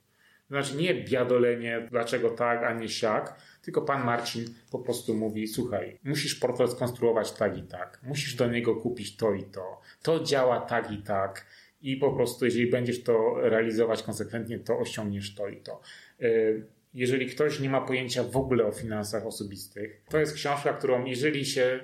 [0.49, 5.99] Znaczy nie biadolenie, dlaczego tak, a nie siak, tylko pan Marcin po prostu mówi, słuchaj,
[6.03, 10.59] musisz portfel skonstruować tak i tak, musisz do niego kupić to i to, to działa
[10.59, 11.45] tak i tak
[11.81, 15.81] i po prostu jeżeli będziesz to realizować konsekwentnie, to osiągniesz to i to.
[16.21, 21.05] Y, jeżeli ktoś nie ma pojęcia w ogóle o finansach osobistych, to jest książka, którą
[21.05, 21.83] jeżeli się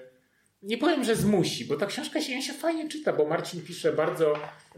[0.64, 4.34] nie powiem, że zmusi, bo ta książka się, się fajnie czyta, bo Marcin pisze bardzo,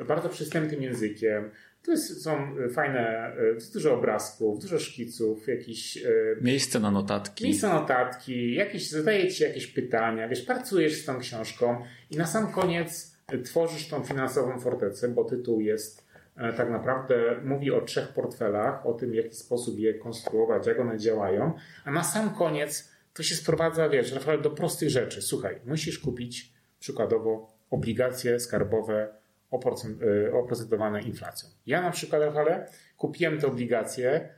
[0.08, 1.52] bardzo przystępnym językiem.
[1.84, 5.98] To jest, są fajne, jest dużo obrazków, dużo szkiców, jakieś...
[5.98, 7.44] E, miejsce na notatki.
[7.44, 12.28] Miejsce na notatki, jakieś, zadaje ci jakieś pytania, wiesz, pracujesz z tą książką i na
[12.28, 18.08] sam koniec tworzysz tą finansową fortecę, bo tytuł jest e, tak naprawdę, mówi o trzech
[18.08, 21.54] portfelach, o tym, w jaki sposób je konstruować, jak one działają,
[21.86, 25.22] a na sam koniec to się sprowadza, wiesz, naprawdę do prostych rzeczy.
[25.22, 29.14] Słuchaj, musisz kupić przykładowo obligacje skarbowe
[30.34, 31.50] oprocentowane inflacją.
[31.66, 34.30] Ja na przykład, Rafale, kupiłem te obligacje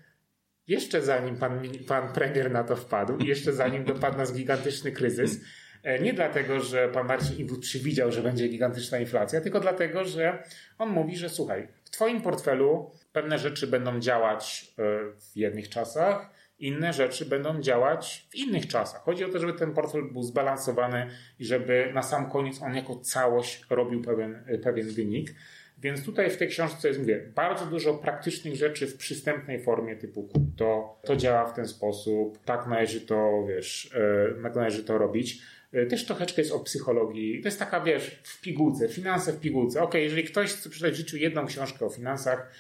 [0.67, 5.41] jeszcze zanim pan, pan premier na to wpadł, jeszcze zanim dopadł nas gigantyczny kryzys.
[5.83, 10.43] E, nie dlatego, że pan Marcin Iwód przewidział, że będzie gigantyczna inflacja, tylko dlatego, że
[10.77, 14.83] on mówi, że słuchaj, w twoim portfelu pewne rzeczy będą działać e,
[15.19, 19.01] w jednych czasach, inne rzeczy będą działać w innych czasach.
[19.01, 22.95] Chodzi o to, żeby ten portfel był zbalansowany i żeby na sam koniec on jako
[22.95, 25.33] całość robił pewien, pewien wynik.
[25.77, 30.29] Więc tutaj w tej książce jest, mówię, bardzo dużo praktycznych rzeczy w przystępnej formie typu
[30.57, 35.41] to, to działa w ten sposób, tak należy to, wiesz, e, tak należy to robić.
[35.73, 37.41] E, też troszeczkę jest o psychologii.
[37.41, 39.81] To jest taka, wiesz, w pigułce, finanse w pigułce.
[39.81, 42.51] Ok, jeżeli ktoś chce przeczytać w życiu jedną książkę o finansach,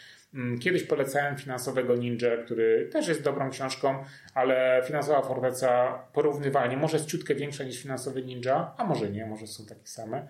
[0.59, 7.09] Kiedyś polecałem Finansowego Ninja, który też jest dobrą książką, ale Finansowa Forteca porównywalnie, może jest
[7.09, 10.27] ciutkę większa niż Finansowy Ninja, a może nie, może są takie same.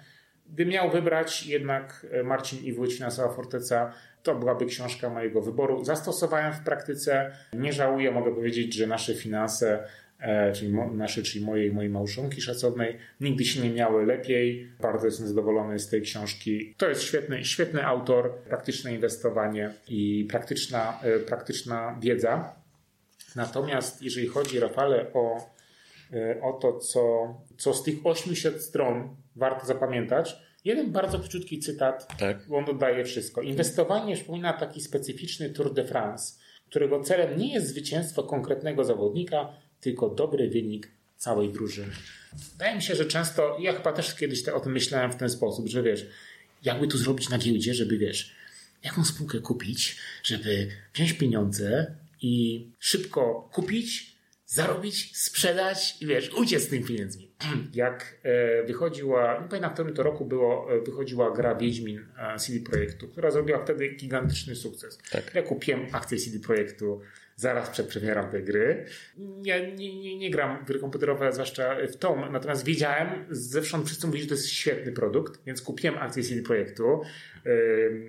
[0.49, 5.83] Gdy miał wybrać jednak e, Marcin Iwódź, Finansowa Forteca, to byłaby książka mojego wyboru.
[5.83, 9.87] Zastosowałem w praktyce, nie żałuję, mogę powiedzieć, że nasze finanse,
[10.25, 14.71] e, czyli nasze, czyli mojej, mojej małżonki szacownej, nigdy się nie miały lepiej.
[14.81, 16.75] Bardzo jestem zadowolony z tej książki.
[16.77, 22.55] To jest świetny, świetny autor, praktyczne inwestowanie i praktyczna, e, praktyczna wiedza.
[23.35, 25.49] Natomiast jeżeli chodzi, Rafale, o,
[26.41, 27.01] o to, co,
[27.57, 30.35] co z tych 800 stron warto zapamiętać.
[30.65, 32.47] Jeden bardzo krótki cytat, tak.
[32.47, 33.41] bo on dodaje wszystko.
[33.41, 39.53] Inwestowanie przypomina taki specyficzny Tour de France, którego celem nie jest zwycięstwo konkretnego zawodnika,
[39.85, 41.91] tylko dobry wynik całej drużyny.
[42.51, 45.67] Wydaje mi się, że często, ja chyba też kiedyś o tym myślałem w ten sposób,
[45.67, 46.05] że wiesz,
[46.63, 48.35] jakby tu zrobić na giełdzie, żeby wiesz,
[48.83, 56.67] jaką spółkę kupić, żeby wziąć pieniądze i szybko kupić, zarobić, sprzedać i wiesz, uciec z
[56.67, 57.31] tymi pieniędzmi.
[57.73, 62.39] Jak e, wychodziła, nie pamiętam w którym to roku było, e, wychodziła gra Wiedźmin e,
[62.39, 64.99] CD Projektu, która zrobiła wtedy gigantyczny sukces.
[65.11, 65.31] Tak.
[65.35, 67.01] Ja kupiłem akcję CD Projektu
[67.35, 68.85] zaraz przed premierą tej gry.
[69.43, 74.23] Ja nie, nie, nie gram gry komputerowe, zwłaszcza w tą, natomiast wiedziałem, zewsząd wszyscy mówili,
[74.23, 77.01] że to jest świetny produkt, więc kupiłem akcję CD Projektu.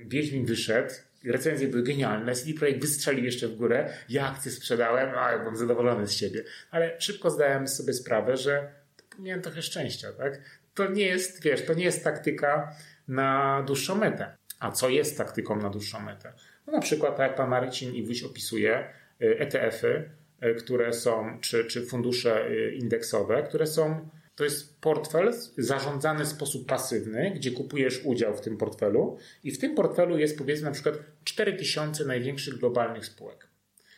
[0.06, 5.38] Wiedźmin wyszedł, recenzje były genialne, CD Projekt wystrzelił jeszcze w górę, ja akcję sprzedałem, a
[5.38, 6.44] byłem zadowolony z siebie.
[6.70, 8.72] Ale szybko zdałem sobie sprawę, że
[9.18, 10.40] miałem trochę szczęścia, tak?
[10.74, 12.76] To nie jest, wiesz, to nie jest taktyka
[13.08, 14.36] na dłuższą metę.
[14.60, 16.32] A co jest taktyką na dłuższą metę?
[16.66, 18.88] No na przykład, tak jak pan Marcin Iwóś opisuje,
[19.20, 20.10] ETF-y,
[20.44, 26.28] y, które są, czy, czy fundusze y, indeksowe, które są to jest portfel zarządzany w
[26.28, 30.72] sposób pasywny, gdzie kupujesz udział w tym portfelu i w tym portfelu jest powiedzmy na
[30.72, 33.48] przykład 4000 największych globalnych spółek,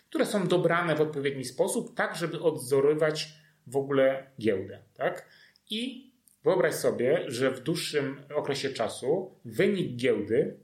[0.08, 3.32] które są dobrane w odpowiedni sposób, tak żeby odzorować
[3.66, 4.82] w ogóle giełdę.
[4.94, 5.28] Tak?
[5.70, 6.12] I
[6.44, 10.56] wyobraź sobie, że w dłuższym okresie czasu wynik giełdy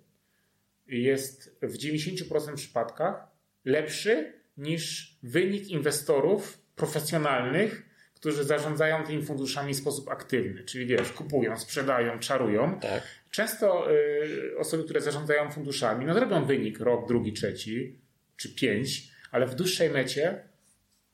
[0.87, 3.27] jest w 90% przypadkach
[3.65, 7.83] lepszy niż wynik inwestorów profesjonalnych,
[8.15, 12.81] którzy zarządzają tymi funduszami w sposób aktywny, czyli wiesz, kupują, sprzedają, czarują.
[12.81, 13.03] Tak.
[13.31, 17.99] Często y, osoby, które zarządzają funduszami, no zrobią wynik rok, drugi, trzeci
[18.37, 20.45] czy pięć, ale w dłuższej mecie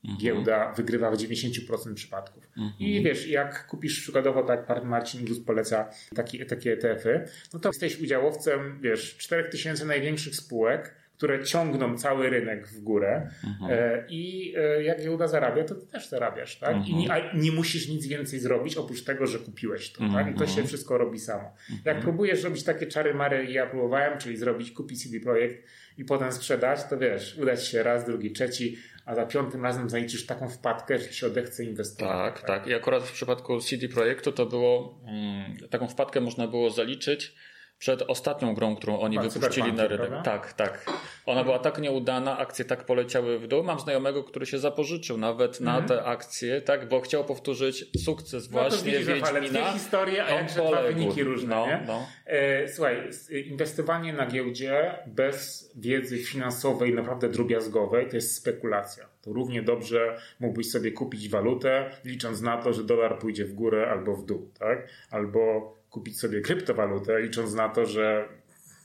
[0.05, 0.20] mhm.
[0.20, 2.44] giełda wygrywa w 90% przypadków.
[2.46, 2.72] Mhm.
[2.79, 7.68] I wiesz, jak kupisz przykładowo, tak pan Marcin Gus poleca taki, takie ETF-y, no to
[7.68, 13.72] jesteś udziałowcem, wiesz, 4000 największych spółek, które ciągną cały rynek w górę mhm.
[13.72, 16.76] E, i e, jak giełda zarabia, to ty też zarabiasz, tak?
[16.76, 16.87] Mhm.
[16.87, 20.24] I nie, nie, musisz nic więcej zrobić oprócz tego, że kupiłeś to, mhm.
[20.24, 20.35] tak?
[20.35, 21.54] I to się wszystko robi samo.
[21.70, 22.02] Jak mhm.
[22.02, 25.66] próbujesz robić takie czary mary ja próbowałem, czyli zrobić, kupić CD Projekt
[25.98, 29.90] i potem sprzedać, to wiesz, uda ci się raz, drugi, trzeci, a za piątym razem
[29.90, 32.35] zaliczysz taką wpadkę, że się odechce inwestować.
[32.35, 32.66] Tak, tak, tak.
[32.66, 37.35] I akurat w przypadku CD Projektu to było, mm, taką wpadkę można było zaliczyć
[37.80, 40.08] przed ostatnią grą, którą oni Pan wypuścili na rynek.
[40.08, 40.22] Prawda?
[40.22, 40.86] Tak, tak.
[41.26, 43.62] Ona była tak nieudana, akcje tak poleciały w dół.
[43.62, 45.88] Mam znajomego, który się zapożyczył nawet na mm.
[45.88, 49.28] te akcje, tak, bo chciał powtórzyć sukces no właśnie widzisz, Wiedźmina.
[49.28, 51.48] Ale dwie historie, a jakże dwa wyniki różne.
[51.48, 51.84] No, nie?
[51.86, 52.06] No.
[52.26, 53.10] E, słuchaj,
[53.46, 59.08] inwestowanie na giełdzie bez wiedzy finansowej, naprawdę drobiazgowej, to jest spekulacja.
[59.22, 63.90] To równie dobrze mógłbyś sobie kupić walutę, licząc na to, że dolar pójdzie w górę
[63.90, 64.88] albo w dół, tak?
[65.10, 68.29] Albo kupić sobie kryptowalutę, licząc na to, że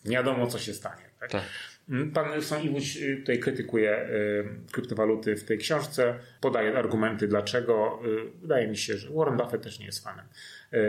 [0.06, 1.04] nie wiadomo, co się stanie.
[1.20, 1.32] Tak?
[1.32, 1.44] tak.
[1.90, 8.00] Mm, pan Son Iwuś y, tutaj krytykuje y, kryptowaluty w tej książce, podaje argumenty dlaczego.
[8.06, 10.26] Y, wydaje mi się, że Warren Buffett też nie jest fanem.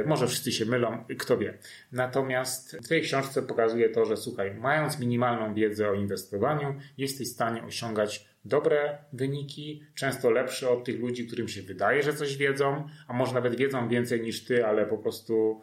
[0.07, 1.59] Może wszyscy się mylą, kto wie.
[1.93, 7.33] Natomiast w tej książce pokazuje to, że słuchaj, mając minimalną wiedzę o inwestowaniu, jesteś w
[7.33, 12.89] stanie osiągać dobre wyniki, często lepsze od tych ludzi, którym się wydaje, że coś wiedzą,
[13.09, 15.63] a może nawet wiedzą więcej niż ty, ale po prostu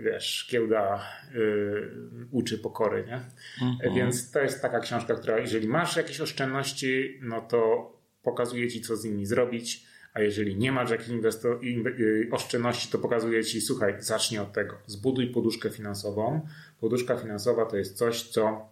[0.00, 1.02] wiesz, giełda
[1.34, 1.90] y,
[2.30, 3.20] uczy pokory, nie?
[3.66, 3.94] Mhm.
[3.94, 7.92] Więc to jest taka książka, która jeżeli masz jakieś oszczędności, no to
[8.22, 13.44] pokazuje ci, co z nimi zrobić, a jeżeli nie masz jakichś y, oszczędności, to pokazuje
[13.44, 14.76] ci, słuchaj, zacznij od tego.
[14.86, 16.46] Zbuduj poduszkę finansową.
[16.80, 18.68] Poduszka finansowa to jest coś, co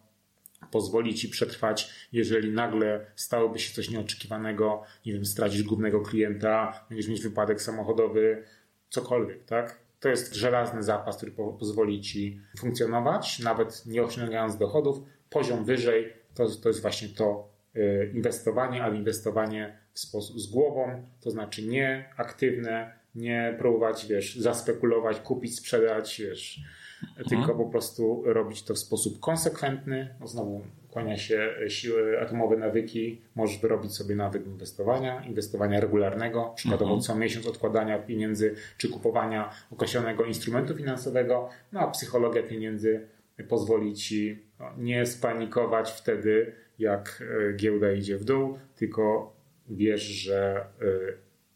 [0.71, 7.09] pozwoli ci przetrwać, jeżeli nagle stałoby się coś nieoczekiwanego, nie wiem, stracisz głównego klienta, będziesz
[7.09, 8.43] mieć wypadek samochodowy,
[8.89, 9.86] cokolwiek, tak?
[10.07, 14.99] To jest żelazny zapas, który po pozwoli ci funkcjonować, nawet nie osiągając dochodów.
[15.31, 21.03] Poziom wyżej to, to jest właśnie to y, inwestowanie, ale inwestowanie w sposób z głową,
[21.21, 26.61] to znaczy nie aktywne, nie próbować, wiesz, zaspekulować, kupić, sprzedać, wiesz,
[27.09, 27.29] mhm.
[27.29, 30.15] tylko po prostu robić to w sposób konsekwentny.
[30.21, 30.65] No znowu
[30.97, 37.01] kłania się siły atomowe nawyki, możesz wyrobić sobie nawyk inwestowania, inwestowania regularnego, przykładowo mhm.
[37.01, 43.07] co miesiąc odkładania pieniędzy czy kupowania określonego instrumentu finansowego, no a psychologia pieniędzy
[43.49, 49.33] pozwoli ci no, nie spanikować wtedy, jak e, giełda idzie w dół, tylko
[49.69, 50.87] wiesz, że e,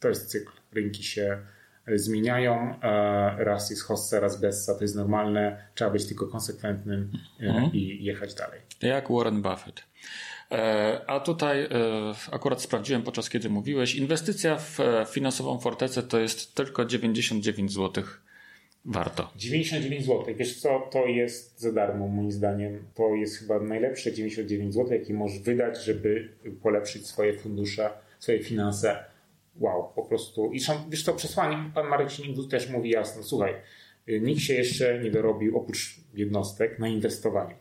[0.00, 0.52] to jest cykl.
[0.72, 1.59] Rynki się e,
[1.94, 2.74] zmieniają.
[3.38, 4.74] Raz jest hossa, raz bessa.
[4.74, 5.64] To jest normalne.
[5.74, 7.72] Trzeba być tylko konsekwentnym mhm.
[7.72, 8.60] i jechać dalej.
[8.82, 9.82] Jak Warren Buffett.
[10.52, 11.68] E, a tutaj e,
[12.32, 18.04] akurat sprawdziłem podczas kiedy mówiłeś, inwestycja w e, finansową fortecę to jest tylko 99 zł
[18.84, 19.30] warto.
[19.36, 20.24] 99 zł.
[20.36, 22.84] Wiesz co, to jest za darmo moim zdaniem.
[22.94, 26.28] To jest chyba najlepsze 99 zł, jakie możesz wydać, żeby
[26.62, 29.04] polepszyć swoje fundusze, swoje finanse.
[29.60, 30.52] Wow, po prostu.
[30.52, 33.54] I wiesz co, przesłanie, pan Marek Siningu też mówi jasno, słuchaj,
[34.20, 37.56] nikt się jeszcze nie dorobił oprócz jednostek na inwestowaniu.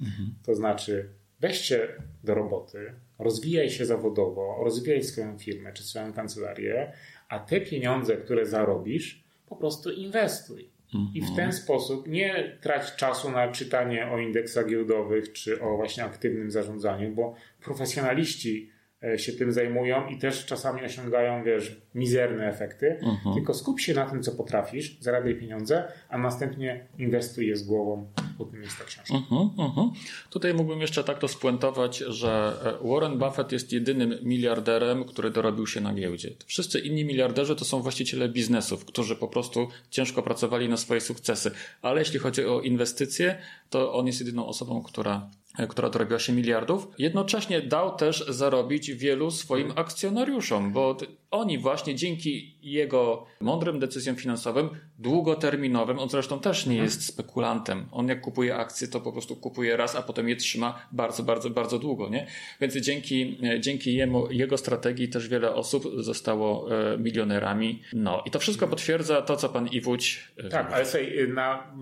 [0.00, 0.34] Mhm.
[0.46, 1.08] To znaczy,
[1.40, 1.88] weźcie
[2.24, 6.92] do roboty, rozwijaj się zawodowo, rozwijaj swoją firmę czy swoją kancelarię,
[7.28, 10.70] a te pieniądze, które zarobisz, po prostu inwestuj.
[10.94, 11.10] Mhm.
[11.14, 16.04] I w ten sposób nie trać czasu na czytanie o indeksach giełdowych czy o właśnie
[16.04, 18.70] aktywnym zarządzaniu, bo profesjonaliści
[19.16, 22.98] się tym zajmują i też czasami osiągają, wiesz, mizerne efekty.
[23.02, 23.34] Uh-huh.
[23.34, 28.06] Tylko skup się na tym, co potrafisz, zarabiaj pieniądze, a następnie inwestuj je z głową.
[28.38, 29.14] Po tym jest ta książka.
[29.14, 29.90] Uh-huh, uh-huh.
[30.30, 35.66] Tutaj mógłbym jeszcze tak to spuentować, że e, Warren Buffett jest jedynym miliarderem, który dorobił
[35.66, 36.30] się na giełdzie.
[36.46, 41.50] Wszyscy inni miliarderzy to są właściciele biznesów, którzy po prostu ciężko pracowali na swoje sukcesy.
[41.82, 43.38] Ale jeśli chodzi o inwestycje,
[43.70, 48.90] to on jest jedyną osobą, która E, która dorobiła się miliardów, jednocześnie dał też zarobić
[48.90, 50.96] wielu swoim akcjonariuszom, bo
[51.30, 57.86] oni właśnie dzięki jego mądrym decyzjom finansowym, długoterminowym, on zresztą też nie jest spekulantem.
[57.92, 61.50] On jak kupuje akcje, to po prostu kupuje raz, a potem je trzyma bardzo, bardzo,
[61.50, 62.26] bardzo długo, nie?
[62.60, 67.82] Więc dzięki, e, dzięki jemu, jego strategii też wiele osób zostało e, milionerami.
[67.92, 70.32] No i to wszystko potwierdza to, co pan Iwódź.
[70.50, 71.74] Tak, ale sobie na,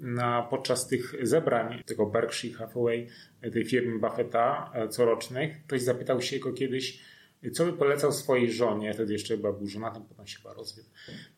[0.00, 3.08] na, podczas tych zebrań tego Berkshire Hathaway
[3.52, 7.11] tej firmy Buffetta e, corocznych, ktoś zapytał się go kiedyś,
[7.50, 10.88] co by polecał swojej żonie, wtedy jeszcze chyba był żonaty, potem się chyba rozwiódł.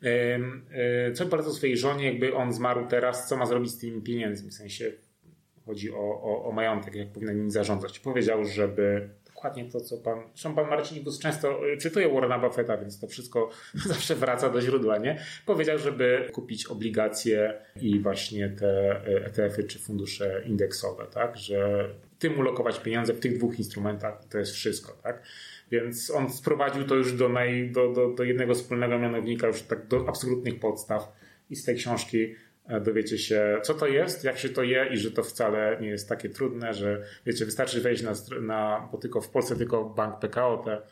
[0.02, 4.02] E, co by polecał swojej żonie, jakby on zmarł teraz, co ma zrobić z tymi
[4.02, 4.50] pieniędzmi?
[4.50, 4.92] W sensie
[5.66, 7.98] chodzi o, o, o majątek, jak powinien nim zarządzać.
[7.98, 9.08] Powiedział, żeby
[9.44, 10.22] dokładnie to, co pan.
[10.28, 13.50] Zresztą pan Marcin Bus często y, cytuje Warrena Buffetta, więc to wszystko
[13.86, 15.18] zawsze wraca do źródła, nie?
[15.46, 21.36] Powiedział, żeby kupić obligacje i właśnie te ETF-y czy fundusze indeksowe, tak?
[21.36, 21.88] Że
[22.18, 25.22] tym ulokować pieniądze w tych dwóch instrumentach to jest wszystko, tak?
[25.70, 29.86] Więc on sprowadził to już do, naj, do, do, do jednego wspólnego mianownika, już tak
[29.86, 31.12] do absolutnych podstaw
[31.50, 32.34] i z tej książki
[32.68, 35.88] E, dowiecie się, co to jest, jak się to je i że to wcale nie
[35.88, 40.18] jest takie trudne, że wiecie, wystarczy wejść na, na bo tylko w Polsce tylko bank
[40.18, 40.82] PKO te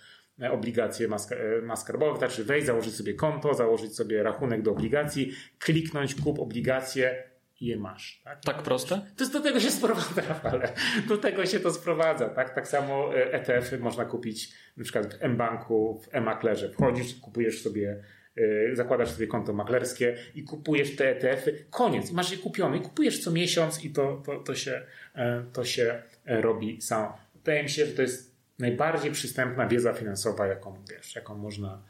[0.47, 5.33] e, obligacje e, ma skarbowe, wystarczy wejść, założyć sobie konto, założyć sobie rachunek do obligacji,
[5.59, 7.32] kliknąć kup obligacje
[7.63, 8.21] je masz.
[8.25, 8.95] Tak, tak proste?
[9.17, 10.73] To jest do tego się sprowadza, ale
[11.09, 12.29] do tego się to sprowadza.
[12.29, 16.69] Tak, tak samo ETF-y można kupić na przykład w M-Banku, w M-Maklerze.
[16.69, 18.03] Wchodzisz, kupujesz sobie
[18.39, 23.25] Y, zakładasz sobie konto maklerskie i kupujesz te ETF-y, koniec, masz je kupione i kupujesz
[23.25, 24.83] co miesiąc i to, to, to, się,
[25.15, 27.19] e, to się e, robi samo.
[27.35, 31.83] Wydaje mi się, że to jest najbardziej przystępna wiedza finansowa, jaką, wiesz, jaką można,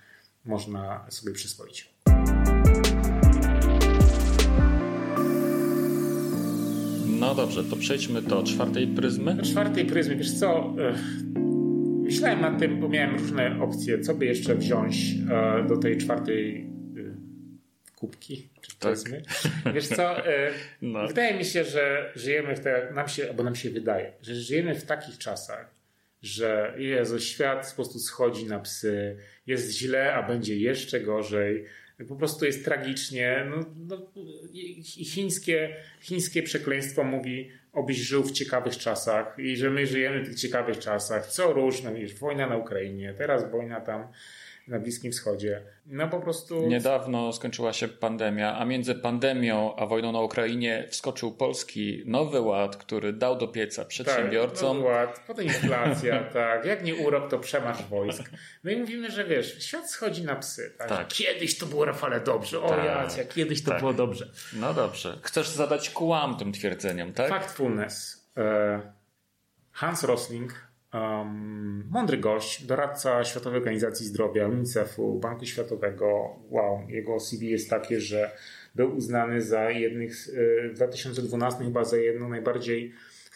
[0.44, 1.91] można sobie przyswoić.
[7.22, 9.34] No dobrze, to przejdźmy do czwartej pryzmy.
[9.34, 10.94] Do czwartej pryzmy, wiesz co, e,
[12.02, 14.96] myślałem nad tym, bo miałem różne opcje, co by jeszcze wziąć
[15.30, 16.64] e, do tej czwartej e,
[17.96, 18.78] kubki, czy tak.
[18.80, 19.22] powiedzmy.
[19.74, 20.16] Wiesz co,
[20.82, 21.08] no.
[21.08, 24.74] wydaje mi się, że żyjemy w te, nam się, albo nam się wydaje, że żyjemy
[24.74, 25.74] w takich czasach,
[26.22, 29.16] że Jezu, świat po prostu schodzi na psy,
[29.46, 31.64] jest źle, a będzie jeszcze gorzej.
[32.08, 33.46] Po prostu jest tragicznie.
[33.50, 33.56] No,
[33.88, 34.12] no,
[34.84, 40.40] chińskie, chińskie przekleństwo mówi, obyś żył w ciekawych czasach i że my żyjemy w tych
[40.40, 41.26] ciekawych czasach.
[41.26, 44.08] Co różne, wiesz, wojna na Ukrainie, teraz wojna tam
[44.72, 45.62] na Bliskim Wschodzie.
[45.86, 46.66] No po prostu.
[46.66, 52.76] Niedawno skończyła się pandemia, a między pandemią a wojną na Ukrainie wskoczył polski nowy ład,
[52.76, 54.76] który dał do pieca przedsiębiorcom.
[54.76, 56.64] Tak, nowy ład, potem inflacja, tak.
[56.64, 58.30] Jak nie urok, to przemarsz wojsk.
[58.64, 60.74] No i mówimy, że wiesz, świat schodzi na psy.
[60.78, 60.88] Tak?
[60.88, 61.08] tak.
[61.08, 62.62] Kiedyś to było Rafale dobrze.
[62.62, 62.84] O tak.
[62.84, 63.80] Jacia, kiedyś to tak.
[63.80, 64.30] było dobrze.
[64.52, 65.18] No dobrze.
[65.22, 67.28] Chcesz zadać kłam tym twierdzeniom, tak?
[67.28, 68.28] Factfulness.
[68.36, 68.80] E,
[69.72, 76.36] Hans Rosling Um, mądry gość, doradca Światowej Organizacji Zdrowia, UNICEF-u, Banku Światowego.
[76.50, 78.30] Wow, jego CV jest takie, że
[78.74, 80.12] był uznany za jednych
[80.70, 82.92] w 2012 chyba za jedną najbardziej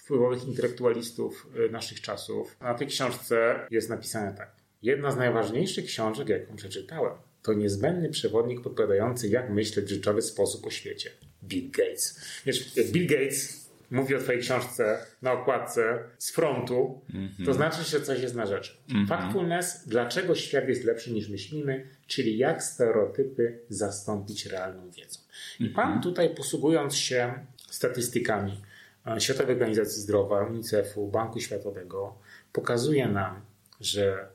[0.07, 2.57] wpływowych intelektualistów y, naszych czasów.
[2.61, 4.57] Na tej książce jest napisane tak.
[4.83, 10.67] Jedna z najważniejszych książek, jaką przeczytałem, to niezbędny przewodnik podpowiadający, jak myśleć w życiowy sposób
[10.67, 11.11] o świecie.
[11.45, 12.21] Bill Gates.
[12.47, 17.45] Wiesz, Bill Gates mówi o twojej książce na okładce z frontu, mm -hmm.
[17.45, 18.79] to znaczy, że coś jest na rzecz.
[18.91, 19.09] Mm -hmm.
[19.09, 25.21] Factfulness, dlaczego świat jest lepszy niż myślimy, czyli jak stereotypy zastąpić realną wiedzą.
[25.61, 25.75] I -hmm.
[25.75, 27.35] pan tutaj posługując się
[27.71, 28.61] statystykami
[29.07, 32.19] e, Światowej Organizacji Zdrowia, UNICEF-u, Banku Światowego,
[32.53, 33.41] pokazuje nam,
[33.81, 34.29] że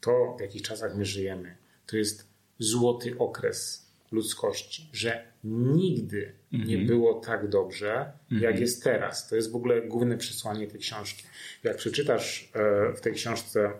[0.00, 2.28] to, w jakich czasach my żyjemy, to jest
[2.58, 6.86] złoty okres ludzkości, że nigdy nie mhm.
[6.86, 8.60] było tak dobrze, jak mhm.
[8.60, 9.28] jest teraz.
[9.28, 11.24] To jest w ogóle główne przesłanie tej książki.
[11.64, 13.72] Jak przeczytasz e, w tej książce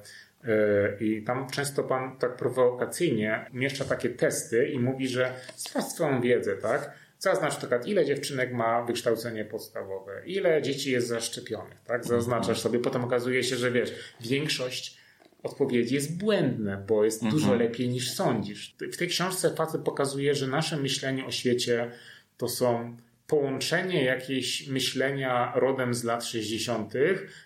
[0.44, 6.20] e, i tam często pan tak prowokacyjnie umieszcza takie testy i mówi, że sprawdź swoją
[6.20, 6.92] wiedzę, tak?
[7.18, 12.04] Zaznacz na przykład, ile dziewczynek ma wykształcenie podstawowe, ile dzieci jest zaszczepionych, tak?
[12.04, 15.06] Zaznaczasz sobie, potem okazuje się, że wiesz, większość
[15.42, 17.40] odpowiedzi jest błędne, bo jest mhm.
[17.40, 18.76] dużo lepiej niż sądzisz.
[18.92, 21.90] W tej książce facet pokazuje, że nasze myślenie o świecie
[22.36, 26.92] to są połączenie jakiejś myślenia rodem z lat 60.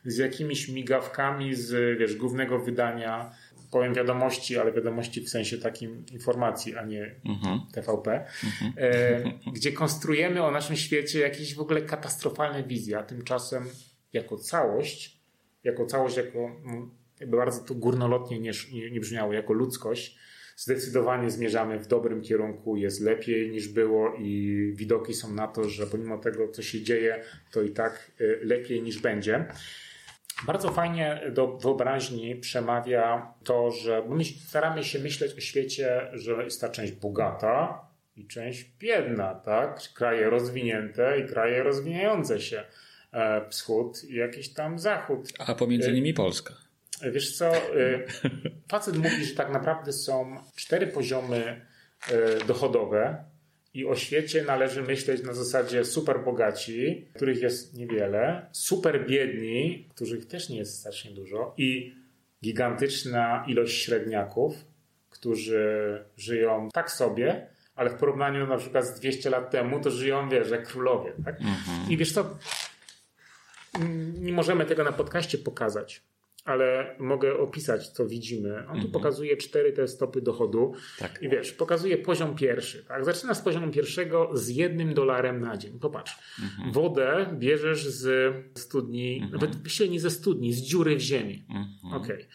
[0.05, 3.30] z jakimiś migawkami z wiesz, głównego wydania,
[3.70, 7.61] powiem wiadomości, ale wiadomości w sensie takim informacji, a nie mhm.
[7.72, 8.72] TVP, mhm.
[8.76, 9.22] E,
[9.57, 13.64] gdzie konstruujemy o naszym świecie jakieś w ogóle katastrofalne wizje, a tymczasem
[14.12, 15.20] jako całość,
[15.64, 16.51] jako całość, jako
[17.20, 20.16] jakby bardzo to górnolotnie nie, nie, nie brzmiało, jako ludzkość,
[20.61, 25.87] zdecydowanie zmierzamy w dobrym kierunku, jest lepiej niż było i widoki są na to, że
[25.87, 29.47] pomimo tego, co się dzieje, to i tak y, lepiej niż będzie.
[30.47, 36.61] Bardzo fajnie do wyobraźni przemawia to, że my staramy się myśleć o świecie, że jest
[36.61, 37.87] ta część bogata
[38.17, 39.81] i część biedna, tak?
[39.95, 42.65] Kraje rozwinięte i kraje rozwijające się.
[43.13, 45.29] E, wschód i jakiś tam zachód.
[45.39, 46.70] A pomiędzy nimi Polska.
[47.12, 48.05] Wiesz co, y,
[48.68, 51.66] facet mówi, że tak naprawdę są cztery poziomy
[52.11, 53.24] y, dochodowe
[53.74, 60.26] i o świecie należy myśleć na zasadzie super bogaci, których jest niewiele, super biedni, których
[60.26, 61.94] też nie jest strasznie dużo i
[62.44, 64.55] gigantyczna ilość średniaków,
[65.11, 70.28] którzy żyją tak sobie, ale w porównaniu na przykład z 200 lat temu, to żyją,
[70.28, 71.12] wiesz, jak królowie.
[71.24, 71.40] Tak?
[71.40, 71.90] Mhm.
[71.90, 72.38] I wiesz co,
[74.20, 76.03] nie możemy tego na podcaście pokazać,
[76.51, 78.59] ale mogę opisać, co widzimy.
[78.59, 78.90] On tu mhm.
[78.90, 81.22] pokazuje cztery te stopy dochodu tak.
[81.22, 82.84] i wiesz, pokazuje poziom pierwszy.
[82.84, 83.05] Tak?
[83.05, 85.78] Zaczyna z poziomu pierwszego z jednym dolarem na dzień.
[85.78, 86.72] Popatrz, mhm.
[86.72, 89.32] wodę bierzesz z studni, mhm.
[89.32, 91.46] nawet nie ze studni, z dziury w ziemi.
[91.48, 92.03] Mhm.
[92.03, 92.26] Okay.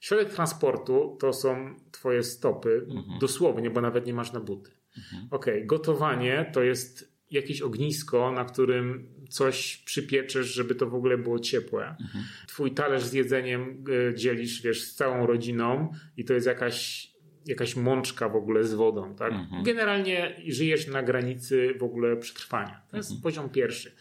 [0.00, 3.18] Środek transportu to są twoje stopy, mhm.
[3.18, 4.70] dosłownie, bo nawet nie masz na buty.
[4.96, 5.28] Mhm.
[5.30, 5.66] Okej, okay.
[5.66, 11.96] gotowanie to jest jakieś ognisko, na którym coś przypieczesz, żeby to w ogóle było ciepłe.
[12.00, 12.24] Mhm.
[12.46, 17.10] Twój talerz z jedzeniem e, dzielisz, wiesz, z całą rodziną i to jest jakaś,
[17.46, 19.32] jakaś mączka w ogóle z wodą, tak?
[19.32, 19.62] Mhm.
[19.62, 22.82] Generalnie żyjesz na granicy w ogóle przetrwania.
[22.90, 23.22] To jest mhm.
[23.22, 23.92] poziom pierwszy.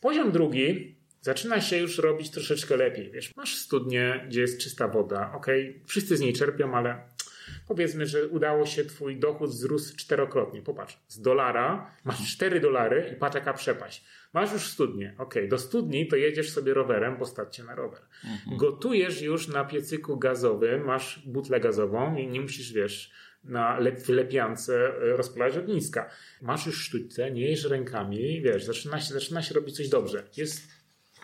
[0.00, 3.36] Poziom drugi zaczyna się już robić troszeczkę lepiej, wiesz.
[3.36, 5.46] Masz studnię, gdzie jest czysta woda, ok,
[5.86, 7.15] wszyscy z niej czerpią, ale
[7.68, 10.62] Powiedzmy, że udało się twój dochód wzrósł czterokrotnie.
[10.62, 14.04] Popatrz, z dolara masz 4 dolary i patrz jaka przepaść.
[14.32, 15.14] Masz już studnię.
[15.18, 18.00] Ok, do studni to jedziesz sobie rowerem, postawcie na rower.
[18.24, 18.56] Mhm.
[18.56, 23.10] Gotujesz już na piecyku gazowym, masz butlę gazową i nie musisz, wiesz,
[23.44, 26.10] na lepiance e, rozpalać ogniska.
[26.42, 30.22] Masz już sztućce, nie jesz rękami, wiesz, zaczyna się, zaczyna się robić coś dobrze.
[30.36, 30.68] Jest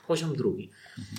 [0.07, 0.71] poziom drugi.
[0.99, 1.19] Mhm.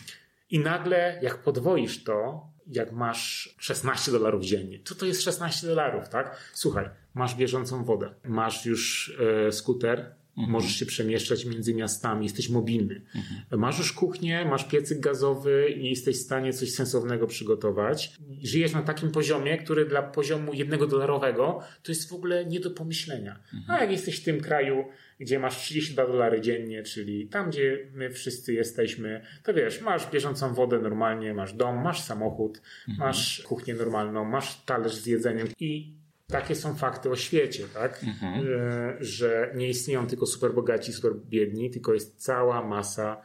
[0.50, 4.80] I nagle, jak podwoisz to, jak masz 16 dolarów dziennie.
[4.86, 6.38] Co to jest 16 dolarów, tak?
[6.54, 9.14] Słuchaj, masz bieżącą wodę, masz już
[9.48, 10.52] e, skuter, Mhm.
[10.52, 13.02] Możesz się przemieszczać między miastami, jesteś mobilny.
[13.16, 13.60] Mhm.
[13.60, 18.14] Masz już kuchnię, masz piecyk gazowy i jesteś w stanie coś sensownego przygotować.
[18.44, 22.72] Żyjesz na takim poziomie, który dla poziomu jednego dolarowego to jest w ogóle nie do
[22.72, 23.40] pomyślenia.
[23.54, 23.80] Mhm.
[23.80, 24.86] A jak jesteś w tym kraju,
[25.20, 30.54] gdzie masz 32 dolary dziennie, czyli tam, gdzie my wszyscy jesteśmy, to wiesz, masz bieżącą
[30.54, 33.08] wodę normalnie, masz dom, masz samochód, mhm.
[33.08, 38.04] masz kuchnię normalną, masz talerz z jedzeniem i takie są fakty o świecie, tak?
[38.04, 38.48] Mhm.
[38.48, 43.22] E, że nie istnieją tylko super bogaci, super biedni, tylko jest cała masa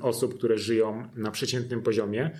[0.00, 2.30] osób, które żyją na przeciętnym poziomie.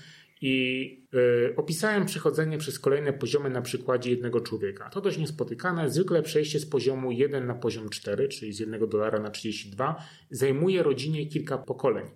[0.42, 4.90] I y, opisałem przechodzenie przez kolejne poziomy na przykładzie jednego człowieka.
[4.90, 5.90] To dość niespotykane.
[5.90, 10.82] Zwykle przejście z poziomu 1 na poziom 4, czyli z 1 dolara na 32, zajmuje
[10.82, 12.06] rodzinie kilka pokoleń.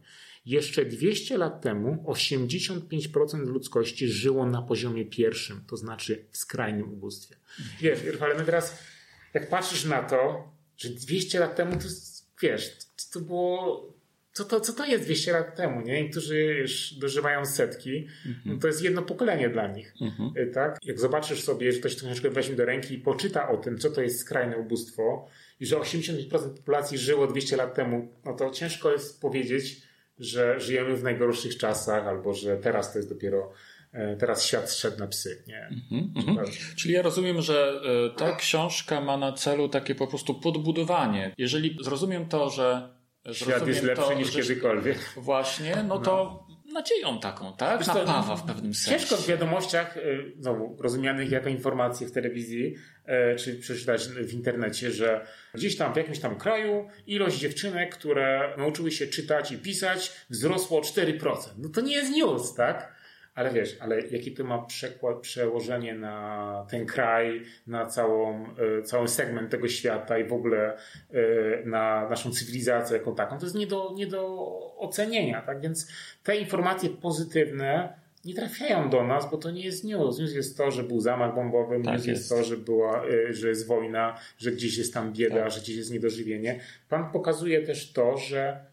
[0.47, 7.37] Jeszcze 200 lat temu 85% ludzkości żyło na poziomie pierwszym, to znaczy w skrajnym ubóstwie.
[7.81, 8.79] Wiesz, ale my teraz,
[9.35, 11.89] jak patrzysz na to, że 200 lat temu to
[12.43, 12.77] wiesz,
[13.13, 13.95] to było
[14.35, 16.03] co to, co to jest 200 lat temu, nie?
[16.03, 18.07] Niektórzy już dożywają setki,
[18.45, 20.53] no to jest jedno pokolenie dla nich, mhm.
[20.53, 20.79] tak?
[20.85, 24.03] Jak zobaczysz sobie, że ktoś książkę weźmie do ręki i poczyta o tym, co to
[24.03, 25.29] jest skrajne ubóstwo
[25.61, 29.83] i że 85% populacji żyło 200 lat temu, no to ciężko jest powiedzieć,
[30.19, 33.53] że żyjemy w najgorszych czasach albo że teraz to jest dopiero
[33.93, 35.45] e, teraz świat szedł na psy.
[35.47, 35.71] Nie?
[35.93, 37.81] Mm-hmm, Czyli ja rozumiem, że
[38.15, 41.35] e, ta książka ma na celu takie po prostu podbudowanie.
[41.39, 42.95] Jeżeli zrozumiem to, że
[43.33, 44.99] Świat jest lepszy to, niż że, kiedykolwiek.
[45.17, 46.54] Właśnie, no to no.
[46.75, 47.79] Nadzieją taką, tak?
[47.79, 49.01] Wiesz, Napawa w pewnym sensie.
[49.01, 52.75] Ciężko w wiadomościach, y, znowu, rozumianych jako informacje w telewizji,
[53.33, 58.55] y, czy przeczytać w internecie, że gdzieś tam w jakimś tam kraju ilość dziewczynek, które
[58.59, 61.37] nauczyły się czytać i pisać, wzrosło o 4%.
[61.59, 62.94] No to nie jest news, tak?
[63.35, 64.67] Ale wiesz, ale jaki to ma
[65.21, 68.47] przełożenie na ten kraj, na całą,
[68.79, 70.77] e, cały segment tego świata i w ogóle
[71.11, 75.61] e, na naszą cywilizację jako taką, to jest nie do, nie do ocenienia, tak?
[75.61, 75.89] Więc
[76.23, 80.19] te informacje pozytywne nie trafiają do nas, bo to nie jest news.
[80.19, 82.07] News jest to, że był zamach bombowy, tak news jest.
[82.07, 85.51] jest to, że, była, e, że jest wojna, że gdzieś jest tam bieda, tak.
[85.51, 86.61] że gdzieś jest niedożywienie.
[86.89, 88.65] Pan pokazuje też to, że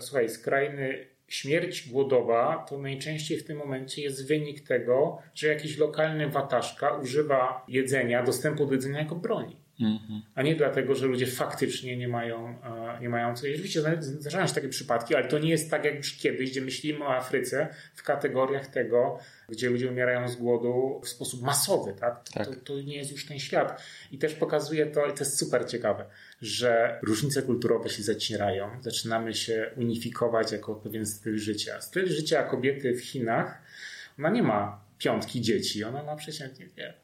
[0.00, 6.28] słuchaj, skrajny śmierć głodowa to najczęściej w tym momencie jest wynik tego, że jakiś lokalny
[6.28, 9.56] wataszka używa jedzenia, dostępu do jedzenia jako broni.
[9.80, 10.22] Mhm.
[10.34, 13.60] A nie dlatego, że ludzie faktycznie nie mają, e, nie mają co jeść.
[13.60, 17.04] Oczywiście zdarzają się takie przypadki, ale to nie jest tak jak już kiedyś, gdzie myślimy
[17.04, 19.18] o Afryce w kategoriach tego,
[19.48, 21.92] gdzie ludzie umierają z głodu w sposób masowy.
[21.92, 22.28] Tak?
[22.34, 22.46] tak.
[22.46, 23.82] To, to nie jest już ten świat.
[24.12, 26.04] I też pokazuje to, i to jest super ciekawe,
[26.42, 28.70] że różnice kulturowe się zacierają.
[28.80, 31.80] Zaczynamy się unifikować jako pewien styl życia.
[31.80, 33.62] Styl życia kobiety w Chinach,
[34.18, 36.94] ona nie ma piątki dzieci, ona ma przeciętnie dwie.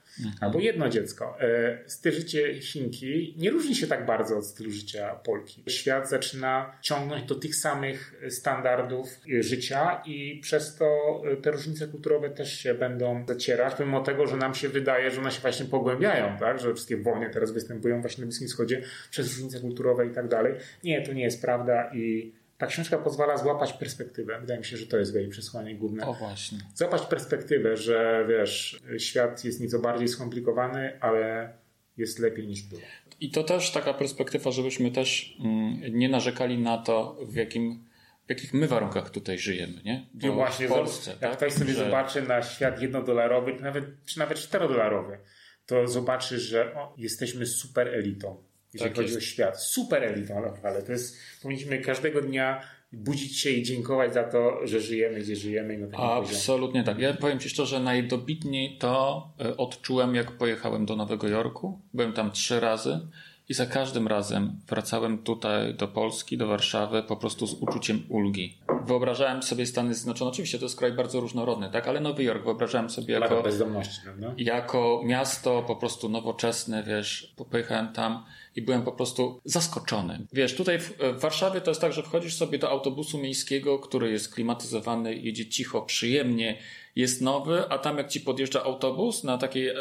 [0.40, 1.36] Albo jedno dziecko.
[1.40, 5.64] E, styl życia Chinki nie różni się tak bardzo od stylu życia Polki.
[5.68, 9.08] Świat zaczyna ciągnąć do tych samych standardów
[9.40, 14.36] życia i przez to e, te różnice kulturowe też się będą zacierać, pomimo tego, że
[14.36, 16.58] nam się wydaje, że one się właśnie pogłębiają, tak?
[16.60, 20.54] że wszystkie wojny teraz występują właśnie na Bliskim Wschodzie przez różnice kulturowe i tak dalej.
[20.84, 22.32] Nie, to nie jest prawda i
[22.64, 24.40] ta książka pozwala złapać perspektywę.
[24.40, 26.06] Wydaje mi się, że to jest jej przesłanie główne.
[26.06, 26.58] O właśnie.
[26.74, 31.52] Złapać perspektywę, że wiesz, świat jest nieco bardziej skomplikowany, ale
[31.96, 32.80] jest lepiej niż było.
[33.20, 37.84] I to też taka perspektywa, żebyśmy też mm, nie narzekali na to, w jakim
[38.26, 40.06] w jakich my warunkach tutaj żyjemy, nie?
[40.14, 41.10] Bo no właśnie, w Polsce.
[41.10, 41.36] Jak tak?
[41.36, 41.84] ktoś sobie że...
[41.84, 45.18] zobaczy na świat jednodolarowy, czy nawet, czy nawet czterodolarowy,
[45.66, 48.42] to zobaczy, że o, jesteśmy super elitą
[48.74, 49.26] jeżeli tak chodzi jest.
[49.26, 49.62] o świat.
[49.62, 52.60] Super elitą, ale to jest, powinniśmy każdego dnia
[52.92, 55.78] budzić się i dziękować za to, że żyjemy, gdzie żyjemy.
[55.78, 56.84] na takim Absolutnie poziomie.
[56.84, 56.98] tak.
[56.98, 61.80] Ja powiem Ci szczerze, najdobitniej to e, odczułem, jak pojechałem do Nowego Jorku.
[61.94, 63.00] Byłem tam trzy razy
[63.48, 68.58] i za każdym razem wracałem tutaj do Polski, do Warszawy po prostu z uczuciem ulgi.
[68.86, 72.90] Wyobrażałem sobie Stany Zjednoczone, oczywiście to jest kraj bardzo różnorodny, tak, ale Nowy Jork wyobrażałem
[72.90, 74.34] sobie jako, bezdomności, prawda?
[74.36, 78.24] jako miasto po prostu nowoczesne, wiesz, pojechałem tam
[78.56, 80.26] i byłem po prostu zaskoczony.
[80.32, 84.10] Wiesz, tutaj w, w Warszawie to jest tak, że wchodzisz sobie do autobusu miejskiego, który
[84.10, 86.58] jest klimatyzowany, jedzie cicho, przyjemnie,
[86.96, 89.74] jest nowy, a tam jak ci podjeżdża autobus na takiej e,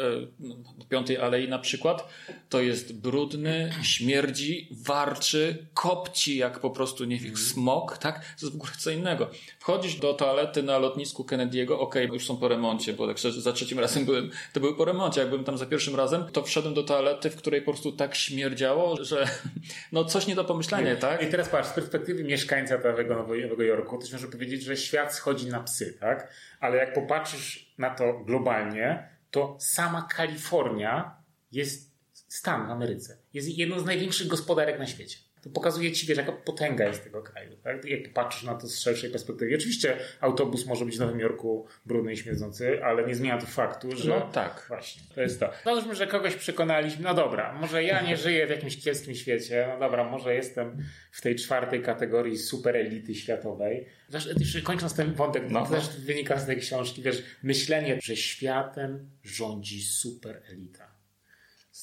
[0.88, 2.08] piątej alei na przykład,
[2.48, 7.46] to jest brudny, śmierdzi, warczy, kopci jak po prostu, nie wiem, mhm.
[7.46, 8.14] smog, tak?
[8.14, 9.30] To jest w ogóle co innego.
[9.58, 13.52] Wchodzisz do toalety na lotnisku Kennedy'ego, okej, okay, już są po remoncie, bo tak za
[13.52, 16.74] trzecim razem byłem, to były po remoncie, jak byłem tam za pierwszym razem, to wszedłem
[16.74, 19.28] do toalety, w której po prostu tak śmierdziało, że
[19.92, 21.22] no coś nie do pomyślenia, tak?
[21.22, 25.46] I teraz patrz, z perspektywy mieszkańca Nowego, Nowego Jorku, to może powiedzieć, że świat schodzi
[25.46, 26.28] na psy, tak?
[26.60, 33.18] Ale jak popatrzysz na to globalnie, to sama Kalifornia jest stan w Ameryce.
[33.32, 35.18] Jest jedną z największych gospodarek na świecie.
[35.44, 37.56] To pokazuje ci, wiesz, jaka potęga jest tego kraju.
[37.62, 37.84] Tak?
[37.84, 39.54] Jak patrzysz na to z szerszej perspektywy.
[39.54, 43.96] Oczywiście autobus może być w Nowym Jorku brudny i śmierdzący, ale nie zmienia to faktu,
[43.96, 44.08] że...
[44.08, 44.64] No tak.
[44.68, 45.50] Właśnie, to jest to.
[45.64, 49.78] Załóżmy, że kogoś przekonaliśmy, no dobra, może ja nie żyję w jakimś kiepskim świecie, no
[49.78, 50.76] dobra, może jestem
[51.12, 53.86] w tej czwartej kategorii super elity światowej.
[54.08, 54.30] Zresztą,
[54.62, 55.66] kończąc ten wątek, no.
[55.66, 60.83] to też wynika z tej książki, wiesz, myślenie, że światem rządzi super elita.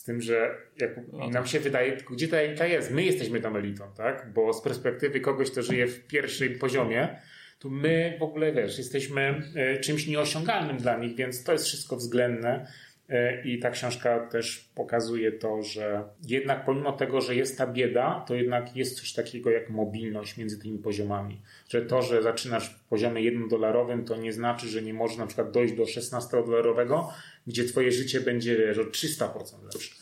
[0.02, 1.30] Z tym, że jak no.
[1.30, 2.92] nam się wydaje, gdzie ta elita jest?
[2.92, 4.32] My jesteśmy tą elitą, tak?
[4.34, 7.22] Bo z perspektywy kogoś, kto żyje w pierwszym poziomie,
[7.60, 11.96] to my w ogóle, wiesz, jesteśmy e, czymś nieosiągalnym dla nich, więc to jest wszystko
[11.96, 12.68] względne.
[13.10, 18.26] E, I ta książka też pokazuje to, że jednak pomimo tego, że jest ta bieda,
[18.28, 21.42] to jednak jest coś takiego jak mobilność między tymi poziomami.
[21.72, 25.52] Że to, że zaczynasz w poziomie jednodolarowym, to nie znaczy, że nie możesz na przykład
[25.52, 27.08] dojść do 16-dolarowego,
[27.48, 29.96] gdzie twoje życie będzie wiesz, o 300% lepsze.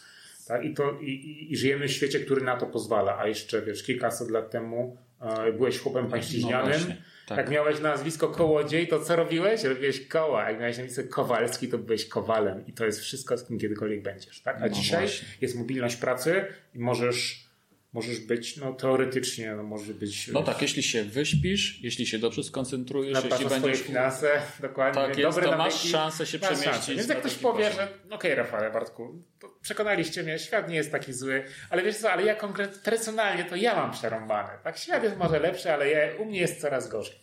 [0.47, 0.65] Tak?
[0.65, 3.17] I, to, i, I żyjemy w świecie, który na to pozwala.
[3.17, 6.79] A jeszcze wiesz, kilkaset lat temu e, byłeś chłopem no pańszczyźnianym.
[6.89, 6.95] No
[7.27, 7.37] tak.
[7.37, 9.63] Jak miałeś nazwisko Kołodziej, to co robiłeś?
[9.63, 10.49] Robiłeś koła.
[10.49, 12.67] Jak miałeś nazwisko Kowalski, to byłeś kowalem.
[12.67, 14.41] I to jest wszystko, z kim kiedykolwiek będziesz.
[14.41, 14.57] Tak?
[14.57, 15.27] A no dzisiaj właśnie.
[15.41, 16.45] jest mobilność pracy
[16.75, 17.48] i możesz
[17.93, 20.27] możesz być, no teoretycznie, no może być.
[20.27, 23.57] No tak, jeśli się wyśpisz, jeśli się dobrze skoncentrujesz, jeśli będziesz.
[23.57, 25.01] swoje finanse, dokładnie.
[25.01, 26.73] Tak jest, to masz szansę się masz przemieścić.
[26.73, 26.95] Szansę.
[26.95, 27.79] Więc jak ktoś powie, poziom.
[27.79, 29.23] że okej, okay, Rafale, Bartku,
[29.61, 33.55] przekonaliście mnie, świat nie jest taki zły, ale wiesz co, ale ja konkretnie, personalnie to
[33.55, 34.49] ja mam przerąbane.
[34.63, 37.15] Tak, świat jest może lepszy, ale ja, u mnie jest coraz gorzej.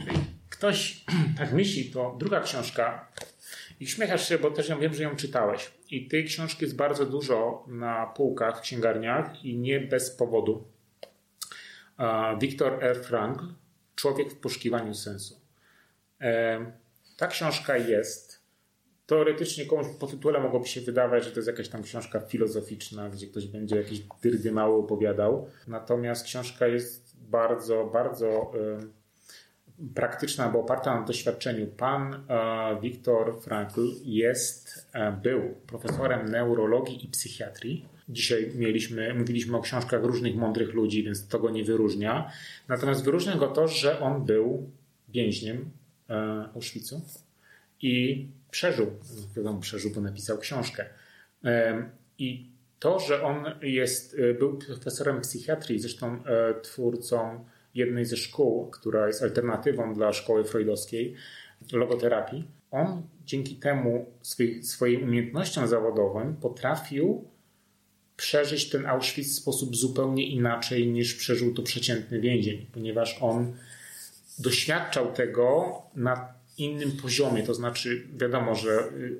[0.00, 0.18] Jeżeli
[0.50, 1.04] ktoś
[1.38, 3.09] tak myśli, to druga książka
[3.80, 5.70] i śmiechasz się, bo też ja wiem, że ją czytałeś.
[5.90, 10.64] I tej książki jest bardzo dużo na półkach w księgarniach i nie bez powodu.
[12.40, 13.04] Viktor R.
[13.04, 13.44] Frankl,
[14.00, 15.40] Człowiek w poszukiwaniu sensu.
[16.20, 16.58] E,
[17.16, 18.40] ta książka jest.
[19.06, 23.26] Teoretycznie komuś po tytule mogłoby się wydawać, że to jest jakaś tam książka filozoficzna, gdzie
[23.26, 25.48] ktoś będzie jakieś dyrdy mały opowiadał.
[25.68, 28.52] Natomiast książka jest bardzo, bardzo
[29.94, 31.66] praktyczna, bo oparta na doświadczeniu.
[31.66, 37.88] Pan e, Viktor Frankl jest, e, był profesorem neurologii i psychiatrii.
[38.08, 42.30] Dzisiaj mieliśmy, mówiliśmy o książkach różnych mądrych ludzi, więc to go nie wyróżnia.
[42.68, 44.70] Natomiast wyróżnia go to, że on był
[45.08, 45.70] więźniem
[46.10, 46.14] e,
[46.54, 47.00] Auschwitzu
[47.82, 48.86] i przeżył,
[49.36, 50.84] wiadomo, przeżył, bo napisał książkę.
[52.18, 56.22] I to, że on jest, był profesorem psychiatrii, zresztą
[56.62, 57.44] twórcą
[57.74, 61.14] jednej ze szkół, która jest alternatywą dla szkoły freudowskiej,
[61.72, 64.06] logoterapii, on dzięki temu
[64.62, 67.24] swoim umiejętnościom zawodowym potrafił
[68.16, 73.56] przeżyć ten Auschwitz w sposób zupełnie inaczej niż przeżył to przeciętny więzień, ponieważ on
[74.38, 79.18] doświadczał tego na innym poziomie, to znaczy wiadomo, że y,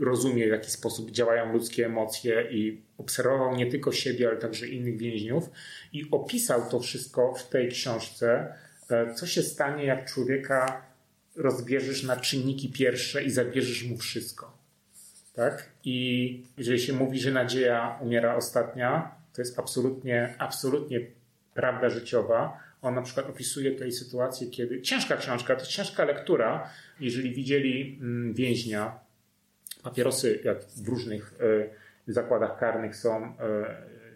[0.00, 4.98] rozumie w jaki sposób działają ludzkie emocje i obserwował nie tylko siebie, ale także innych
[4.98, 5.50] więźniów
[5.92, 8.54] i opisał to wszystko w tej książce,
[8.90, 10.82] e, co się stanie jak człowieka
[11.36, 14.58] rozbierzesz na czynniki pierwsze i zabierzesz mu wszystko.
[15.34, 15.70] Tak?
[15.84, 21.00] I jeżeli się mówi, że nadzieja umiera ostatnia, to jest absolutnie, absolutnie
[21.54, 26.70] prawda życiowa, on na przykład opisuje tutaj sytuację, kiedy ciężka książka, to ciężka lektura.
[27.00, 28.98] Jeżeli widzieli mm, więźnia,
[29.82, 31.34] papierosy, jak w różnych
[32.08, 33.30] e, zakładach karnych są, e,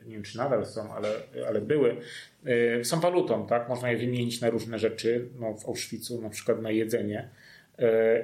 [0.07, 1.09] nie wiem czy nadal są, ale,
[1.49, 1.97] ale były,
[2.45, 3.69] e, są walutą, tak?
[3.69, 7.29] Można je wymienić na różne rzeczy, no w Auschwitzu na przykład na jedzenie.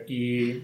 [0.06, 0.60] I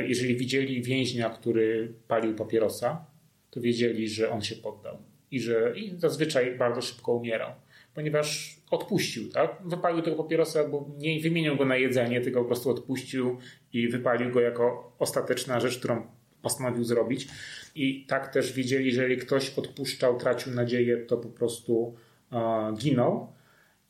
[0.00, 3.04] jeżeli widzieli więźnia, który palił papierosa,
[3.50, 4.98] to wiedzieli, że on się poddał
[5.30, 7.50] i że i zazwyczaj bardzo szybko umierał
[7.96, 9.62] ponieważ odpuścił, tak?
[9.64, 13.38] Wypalił tego papierosa, bo nie wymienił go na jedzenie, tylko po prostu odpuścił
[13.72, 16.06] i wypalił go jako ostateczna rzecz, którą
[16.42, 17.28] postanowił zrobić.
[17.74, 21.94] I tak też wiedzieli, że jeżeli ktoś odpuszczał, tracił nadzieję, to po prostu
[22.32, 23.32] e, ginął.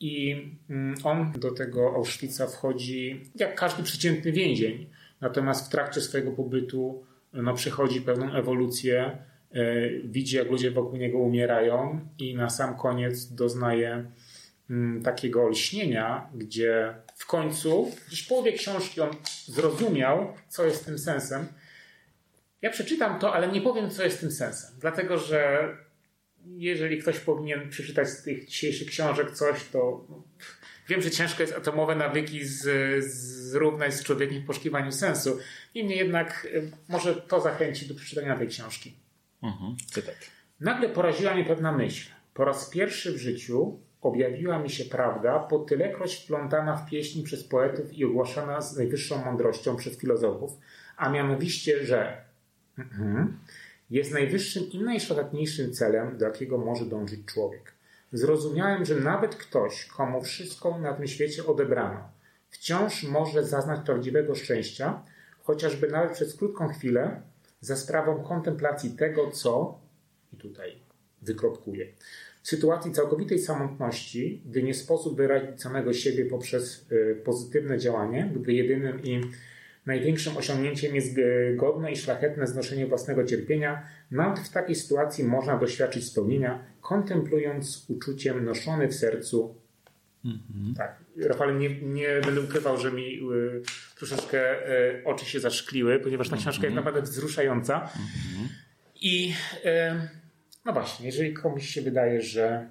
[0.00, 4.86] I mm, on do tego Auschwitza wchodzi jak każdy przeciętny więzień.
[5.20, 9.18] Natomiast w trakcie swojego pobytu no, przechodzi pewną ewolucję
[10.04, 14.04] widzi, jak ludzie wokół niego umierają, i na sam koniec doznaje
[14.70, 19.10] mm, takiego olśnienia, gdzie w końcu, gdzieś w połowie książki, on
[19.46, 21.46] zrozumiał, co jest tym sensem.
[22.62, 25.68] Ja przeczytam to, ale nie powiem, co jest tym sensem, dlatego że
[26.46, 30.06] jeżeli ktoś powinien przeczytać z tych dzisiejszych książek coś, to
[30.88, 33.04] wiem, że ciężko jest atomowe nawyki z,
[33.50, 35.38] zrównać z człowiekiem w poszukiwaniu sensu.
[35.74, 39.05] Niemniej jednak e, może to zachęci do przeczytania tej książki.
[39.42, 39.76] Mhm.
[40.60, 42.10] Nagle poraziła mnie pewna myśl.
[42.34, 47.44] Po raz pierwszy w życiu objawiła mi się prawda, po tylekroć wplątana w pieśni przez
[47.44, 50.52] poetów i ogłaszana z najwyższą mądrością przez filozofów,
[50.96, 52.24] a mianowicie, że
[52.78, 53.38] mhm,
[53.90, 57.72] jest najwyższym i najszlachetniejszym celem, do jakiego może dążyć człowiek.
[58.12, 62.08] Zrozumiałem, że nawet ktoś, komu wszystko na tym świecie odebrano,
[62.50, 65.02] wciąż może zaznać prawdziwego szczęścia,
[65.42, 67.22] chociażby nawet przez krótką chwilę,
[67.66, 69.80] za sprawą kontemplacji tego, co,
[70.32, 70.72] i tutaj
[71.22, 71.86] wykropkuję,
[72.42, 78.52] w sytuacji całkowitej samotności, gdy nie sposób wyrazić samego siebie poprzez y, pozytywne działanie, gdy
[78.52, 79.20] jedynym i
[79.86, 81.16] największym osiągnięciem jest
[81.56, 88.44] godne i szlachetne znoszenie własnego cierpienia, nawet w takiej sytuacji można doświadczyć spełnienia, kontemplując uczuciem
[88.44, 89.54] noszony w sercu.
[90.24, 90.74] Mhm.
[90.76, 91.05] Tak.
[91.16, 93.62] Rafał, nie, nie będę ukrywał, że mi y,
[93.96, 96.84] troszeczkę y, oczy się zaszkliły, ponieważ ta książka jest mhm.
[96.84, 97.80] naprawdę wzruszająca.
[97.82, 98.48] Mhm.
[99.00, 100.08] I y,
[100.64, 102.70] no właśnie, jeżeli komuś się wydaje, że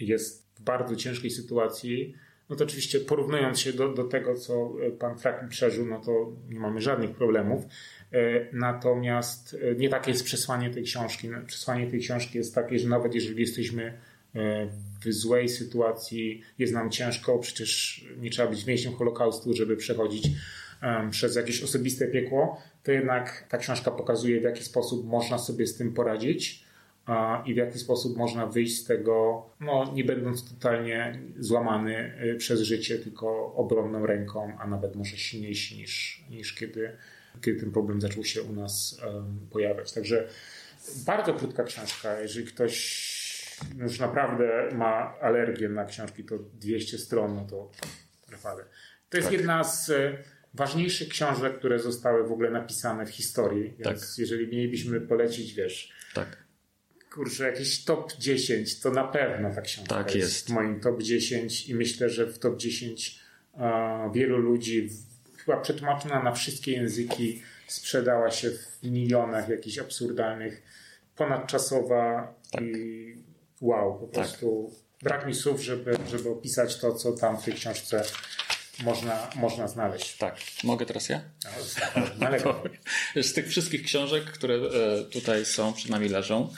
[0.00, 2.14] jest w bardzo ciężkiej sytuacji,
[2.48, 6.60] no to oczywiście porównując się do, do tego, co pan Franklin przeżył, no to nie
[6.60, 7.64] mamy żadnych problemów.
[8.12, 11.28] E, natomiast e, nie takie jest przesłanie tej książki.
[11.28, 13.98] No, przesłanie tej książki jest takie, że nawet jeżeli jesteśmy
[15.04, 20.28] w złej sytuacji, jest nam ciężko, przecież nie trzeba być więźniem Holokaustu, żeby przechodzić
[21.10, 25.76] przez jakieś osobiste piekło, to jednak ta książka pokazuje, w jaki sposób można sobie z
[25.76, 26.64] tym poradzić
[27.46, 32.60] i w jaki sposób można wyjść z tego, no, nie będąc totalnie złamany y, przez
[32.60, 36.96] życie, tylko obronną ręką, a nawet może silniejszy niż, niż kiedy,
[37.42, 39.00] kiedy ten problem zaczął się u nas
[39.50, 39.92] pojawiać.
[39.92, 40.28] Także
[41.06, 42.20] bardzo krótka książka.
[42.20, 43.11] Jeżeli ktoś
[43.78, 47.70] już naprawdę ma alergię na książki, to 200 stron, no to
[48.30, 48.64] naprawdę.
[49.08, 49.38] To jest tak.
[49.38, 50.18] jedna z y,
[50.54, 53.74] ważniejszych książek, które zostały w ogóle napisane w historii.
[53.78, 54.18] Więc tak.
[54.18, 56.42] jeżeli mielibyśmy polecić, wiesz, tak
[57.12, 60.16] kurczę, jakiś top 10, to na pewno ta książka tak jest.
[60.16, 63.20] jest w moim top 10 i myślę, że w top 10
[63.52, 63.60] uh,
[64.14, 64.88] wielu ludzi
[65.36, 70.62] chyba przetłumaczona na wszystkie języki sprzedała się w milionach jakichś absurdalnych,
[71.16, 72.62] ponadczasowa tak.
[72.62, 73.16] i
[73.62, 74.12] wow, po tak.
[74.12, 74.70] prostu
[75.02, 78.04] brak mi słów, żeby, żeby opisać to, co tam w tej książce
[78.84, 80.16] można, można znaleźć.
[80.16, 80.36] Tak.
[80.64, 81.20] Mogę teraz ja?
[82.20, 82.62] No,
[83.22, 86.48] Z tych wszystkich książek, które e, tutaj są, przed nami leżą,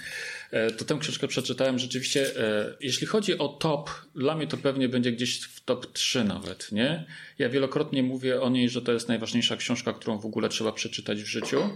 [0.55, 1.79] E, to tę książkę przeczytałem.
[1.79, 6.25] Rzeczywiście, e, jeśli chodzi o top, dla mnie to pewnie będzie gdzieś w top 3
[6.25, 7.05] nawet, nie?
[7.39, 11.23] Ja wielokrotnie mówię o niej, że to jest najważniejsza książka, którą w ogóle trzeba przeczytać
[11.23, 11.71] w życiu.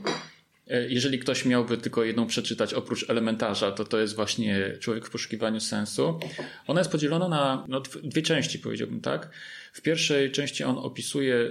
[0.70, 5.10] E, jeżeli ktoś miałby tylko jedną przeczytać oprócz elementarza, to to jest właśnie Człowiek w
[5.10, 6.20] poszukiwaniu sensu.
[6.66, 9.30] Ona jest podzielona na no, dwie części, powiedziałbym tak.
[9.72, 11.50] W pierwszej części on opisuje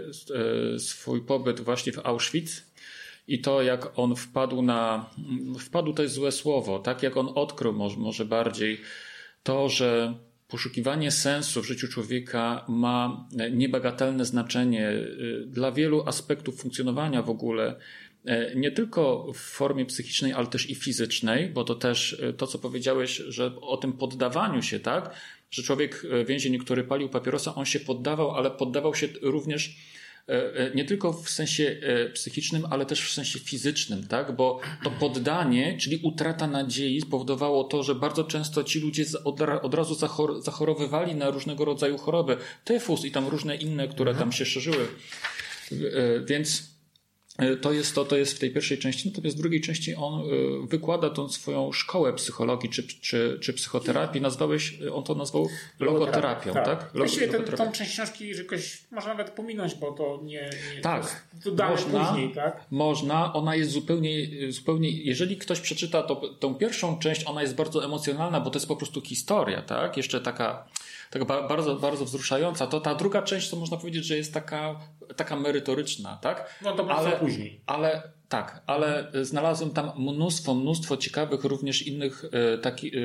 [0.77, 2.63] swój pobyt właśnie w Auschwitz
[3.27, 5.09] i to, jak on wpadł na,
[5.59, 8.81] wpadł to jest złe słowo, tak jak on odkrył może, może bardziej
[9.43, 10.13] to, że
[10.47, 17.75] poszukiwanie sensu w życiu człowieka ma niebagatelne znaczenie y, dla wielu aspektów funkcjonowania w ogóle,
[18.55, 22.59] nie tylko w formie psychicznej, ale też i fizycznej, bo to też y, to, co
[22.59, 25.15] powiedziałeś, że o tym poddawaniu się, tak?
[25.51, 29.77] Że człowiek więzień, który palił papierosa, on się poddawał, ale poddawał się również
[30.29, 34.35] E, e, nie tylko w sensie e, psychicznym, ale też w sensie fizycznym, tak?
[34.35, 39.05] Bo to poddanie, czyli utrata nadziei spowodowało to, że bardzo często ci ludzie
[39.63, 39.95] od, razu
[40.41, 44.87] zachorowywali na różnego rodzaju choroby, tyfus i tam różne inne, które tam się szerzyły.
[46.25, 46.76] Więc E,
[47.61, 50.23] to jest to, to jest w tej pierwszej części, natomiast w drugiej części on e,
[50.67, 54.21] wykłada tą swoją szkołę psychologii czy, czy, czy psychoterapii.
[54.21, 56.65] Nazwałeś, on to nazwał logoterapią, tak?
[56.65, 56.91] tak?
[56.95, 61.27] Właściwie ten, tą część książki jakoś można nawet pominąć, bo to nie, nie tak.
[61.43, 62.65] to można, później, tak?
[62.71, 64.11] Można, ona jest zupełnie,
[64.51, 68.67] zupełnie, jeżeli ktoś przeczyta to, tą pierwszą część, ona jest bardzo emocjonalna, bo to jest
[68.67, 69.97] po prostu historia, tak?
[69.97, 70.67] Jeszcze taka
[71.09, 72.67] taka bardzo, bardzo wzruszająca.
[72.67, 74.79] To ta druga część, to można powiedzieć, że jest taka,
[75.15, 76.59] taka merytoryczna, tak?
[76.61, 77.61] No to ale później.
[77.65, 82.97] Ale tak, ale znalazłem tam mnóstwo, mnóstwo ciekawych również innych e, takich e,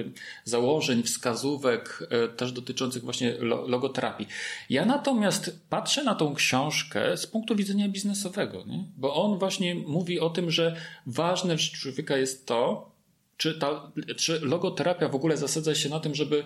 [0.45, 4.27] założeń, wskazówek, e, też dotyczących właśnie lo, logoterapii.
[4.71, 8.85] Ja natomiast patrzę na tą książkę z punktu widzenia biznesowego, nie?
[8.97, 10.77] bo on właśnie mówi o tym, że
[11.07, 12.93] ważne w życiu człowieka jest to,
[13.37, 16.45] czy, ta, czy logoterapia w ogóle zasadza się na tym, żeby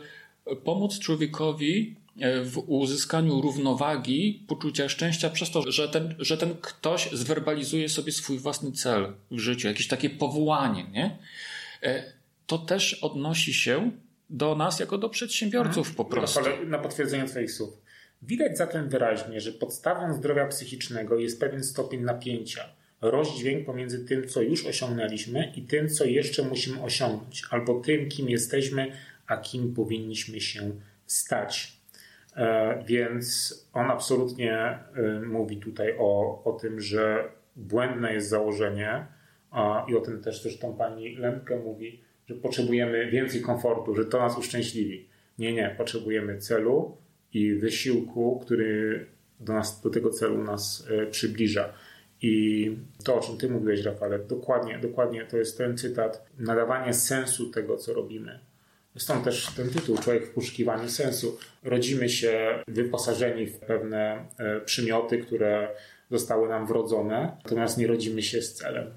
[0.65, 7.11] pomóc człowiekowi e, w uzyskaniu równowagi, poczucia szczęścia przez to, że ten, że ten ktoś
[7.13, 11.19] zwerbalizuje sobie swój własny cel w życiu, jakieś takie powołanie, nie?
[11.83, 12.13] E,
[12.47, 13.91] to też odnosi się
[14.31, 16.41] do nas jako do przedsiębiorców po prostu.
[16.67, 17.87] Na potwierdzenie Twoich słów.
[18.23, 22.69] Widać zatem wyraźnie, że podstawą zdrowia psychicznego jest pewien stopień napięcia,
[23.01, 28.29] rozdźwięk pomiędzy tym, co już osiągnęliśmy i tym, co jeszcze musimy osiągnąć, albo tym, kim
[28.29, 28.93] jesteśmy,
[29.27, 30.71] a kim powinniśmy się
[31.07, 31.81] stać.
[32.37, 34.79] E, więc on absolutnie e,
[35.27, 39.07] mówi tutaj o, o tym, że błędne jest założenie,
[39.89, 44.39] i o tym też zresztą pani Lemke mówi, że potrzebujemy więcej komfortu, że to nas
[44.39, 45.09] uszczęśliwi.
[45.39, 46.97] Nie, nie, potrzebujemy celu
[47.33, 49.07] i wysiłku, który
[49.41, 51.73] do, nas, do tego celu nas e, przybliża.
[52.23, 57.51] I to, o czym Ty mówiłeś, Rafale, dokładnie, dokładnie to jest ten cytat, nadawanie sensu
[57.51, 58.41] tego, co robimy.
[58.99, 61.39] Stąd też ten tytuł, Człowiek w poszukiwaniu sensu.
[61.63, 65.69] Rodzimy się wyposażeni w pewne e, przymioty, które
[66.11, 68.91] zostały nam wrodzone, natomiast nie rodzimy się z celem.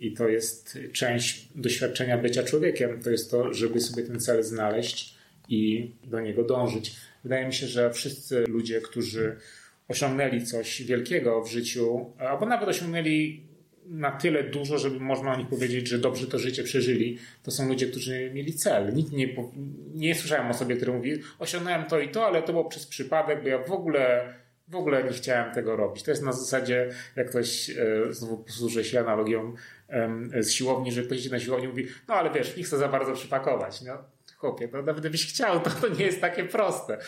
[0.00, 3.02] I to jest część doświadczenia bycia człowiekiem.
[3.02, 5.14] To jest to, żeby sobie ten cel znaleźć
[5.48, 6.96] i do niego dążyć.
[7.24, 9.36] Wydaje mi się, że wszyscy ludzie, którzy
[9.88, 13.47] osiągnęli coś wielkiego w życiu, albo nawet osiągnęli
[13.90, 17.68] na tyle dużo, żeby można o nich powiedzieć, że dobrze to życie przeżyli, to są
[17.68, 18.94] ludzie, którzy mieli cel.
[18.94, 19.28] Nikt nie,
[19.94, 23.42] nie słyszałem o sobie, który mówi, osiągnąłem to i to, ale to było przez przypadek,
[23.42, 24.34] bo ja w ogóle
[24.68, 26.02] w ogóle nie chciałem tego robić.
[26.02, 27.74] To jest na zasadzie, jak ktoś, e,
[28.10, 29.54] znowu posłużę się analogią
[30.40, 32.88] z siłowni, że ktoś idzie na siłownię i mówi, no ale wiesz, nie chcę za
[32.88, 33.82] bardzo przypakować.
[33.82, 34.04] No,
[34.38, 36.98] chłopie, no nawet gdybyś chciał, to, to nie jest takie proste.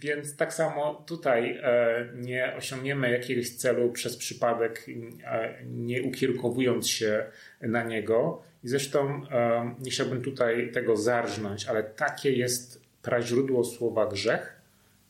[0.00, 4.86] Więc tak samo tutaj e, nie osiągniemy jakiegoś celu przez przypadek,
[5.24, 7.26] e, nie ukierunkowując się
[7.60, 8.42] na niego.
[8.64, 14.60] I zresztą e, nie chciałbym tutaj tego zarżnąć, ale takie jest praźródło słowa grzech.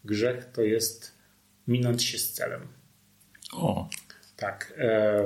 [0.04, 1.18] Grzech to jest
[1.68, 2.60] minąć się z celem.
[3.52, 3.88] O.
[4.36, 4.74] Tak,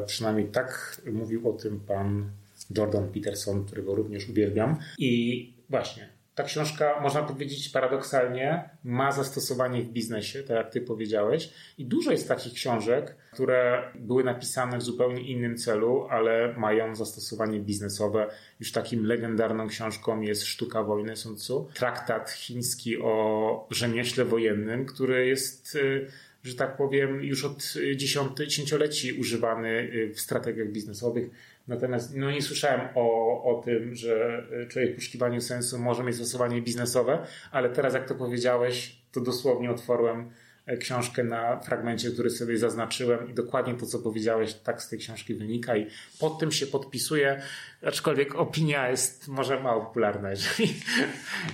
[0.07, 2.31] przynajmniej tak mówił o tym pan
[2.77, 4.79] Jordan Peterson, którego również uwielbiam.
[4.99, 11.53] I właśnie, ta książka, można powiedzieć paradoksalnie, ma zastosowanie w biznesie, tak jak ty powiedziałeś.
[11.79, 17.61] I dużo jest takich książek, które były napisane w zupełnie innym celu, ale mają zastosowanie
[17.61, 18.31] biznesowe.
[18.61, 21.69] Już takim legendarną książką jest Sztuka wojny Sun Tzu.
[21.75, 26.07] Traktat chiński o rzemieśle wojennym, który jest y,
[26.45, 31.31] że tak powiem, już od dziesięcioleci używany y, w strategiach biznesowych.
[31.69, 36.63] Natomiast no, nie słyszałem o, o tym, że człowiek w poszukiwaniu sensu może mieć stosowanie
[36.63, 40.31] biznesowe, ale teraz, jak to powiedziałeś, to dosłownie otworzyłem
[40.67, 44.99] e, książkę na fragmencie, który sobie zaznaczyłem i dokładnie to, co powiedziałeś, tak z tej
[44.99, 45.87] książki wynika i
[46.21, 47.43] pod tym się podpisuję,
[47.87, 50.75] aczkolwiek opinia jest może mało popularna, jeżeli,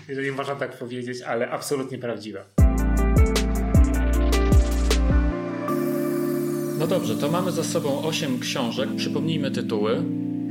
[0.09, 2.68] jeżeli można tak powiedzieć, ale absolutnie prawdziwa.
[6.79, 8.89] No dobrze, to mamy za sobą 8 książek.
[8.97, 10.03] Przypomnijmy tytuły.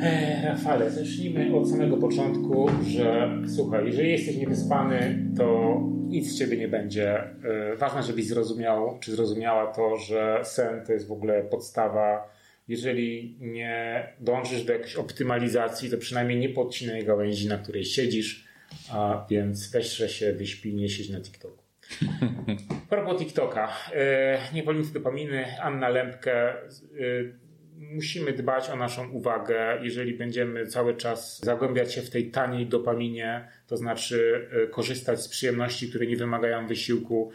[0.01, 6.57] Eee, Rafale, zacznijmy od samego początku, że słuchaj, jeżeli jesteś niewyspany, to nic z ciebie
[6.57, 7.23] nie będzie.
[7.23, 12.29] Eee, ważne, żebyś zrozumiał, czy zrozumiała to, że sen to jest w ogóle podstawa.
[12.67, 18.47] Jeżeli nie dążysz do jakiejś optymalizacji, to przynajmniej nie podcinaj gałęzi, na której siedzisz,
[18.91, 21.66] a więc weź się, wyśpij, nie siedź na TikToku.
[22.89, 23.69] Propos TikToka.
[23.93, 26.53] E, niewolnicy dopaminy, Anna Lempkę.
[26.53, 26.57] E,
[27.77, 29.79] musimy dbać o naszą uwagę.
[29.81, 35.27] Jeżeli będziemy cały czas zagłębiać się w tej taniej dopaminie, to znaczy e, korzystać z
[35.27, 37.31] przyjemności, które nie wymagają wysiłku,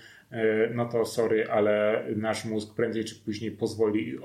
[0.74, 4.18] no to sorry, ale nasz mózg prędzej czy później pozwoli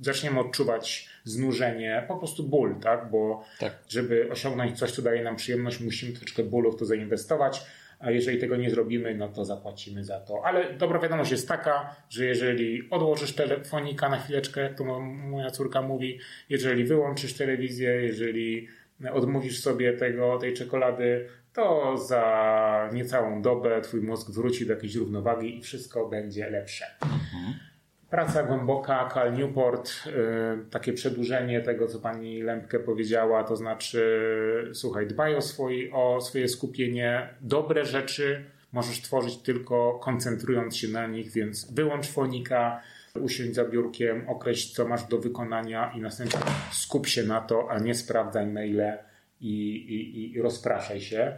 [0.00, 3.10] zaczniemy odczuwać znużenie, po prostu ból, tak?
[3.10, 3.78] Bo tak.
[3.88, 7.66] żeby osiągnąć coś, co daje nam przyjemność, musimy troszeczkę bólu w to zainwestować
[8.00, 10.42] a jeżeli tego nie zrobimy, no to zapłacimy za to.
[10.44, 15.82] Ale dobra wiadomość jest taka, że jeżeli odłożysz telefonika na chwileczkę, jak to moja córka
[15.82, 18.68] mówi, jeżeli wyłączysz telewizję, jeżeli
[19.12, 25.58] odmówisz sobie tego, tej czekolady, to za niecałą dobę twój mózg wróci do jakiejś równowagi
[25.58, 26.84] i wszystko będzie lepsze.
[27.02, 27.69] Mhm.
[28.10, 35.06] Praca głęboka, Cal Newport, y, takie przedłużenie tego, co pani Lempke powiedziała, to znaczy, słuchaj,
[35.06, 41.32] dbaj o, swój, o swoje skupienie, dobre rzeczy możesz tworzyć tylko koncentrując się na nich,
[41.32, 42.82] więc wyłącz fonika,
[43.14, 46.40] usiądź za biurkiem, określ, co masz do wykonania i następnie
[46.72, 48.98] skup się na to, a nie sprawdzaj maile
[49.40, 51.36] i, i, i rozpraszaj się.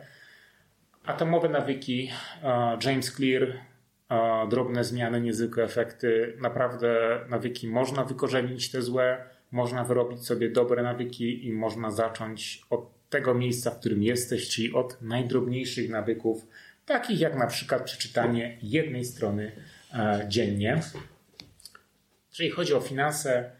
[1.05, 2.11] Atomowe nawyki,
[2.85, 3.53] James Clear,
[4.51, 6.37] drobne zmiany, niezwykłe efekty.
[6.41, 13.03] Naprawdę nawyki można wykorzenić te złe, można wyrobić sobie dobre nawyki i można zacząć od
[13.11, 16.47] tego miejsca, w którym jesteś, czyli od najdrobniejszych nawyków,
[16.87, 19.53] takich jak na przykład przeczytanie jednej strony
[19.95, 20.81] e, dziennie.
[22.31, 23.51] Jeżeli chodzi o finanse,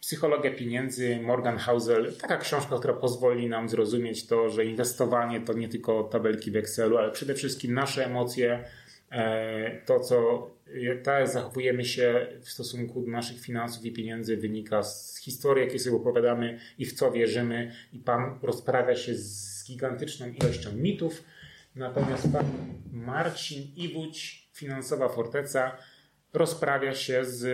[0.00, 5.68] psychologia pieniędzy, Morgan Housel, taka książka, która pozwoli nam zrozumieć to, że inwestowanie to nie
[5.68, 8.64] tylko tabelki w Excelu, ale przede wszystkim nasze emocje,
[9.86, 10.50] to, co
[11.02, 15.96] tak zachowujemy się w stosunku do naszych finansów i pieniędzy, wynika z historii, jakie sobie
[15.96, 17.72] opowiadamy i w co wierzymy.
[17.92, 21.24] I Pan rozprawia się z gigantyczną ilością mitów.
[21.74, 22.46] Natomiast Pan
[22.92, 25.76] Marcin Iwódź, Finansowa Forteca,
[26.32, 27.48] rozprawia się z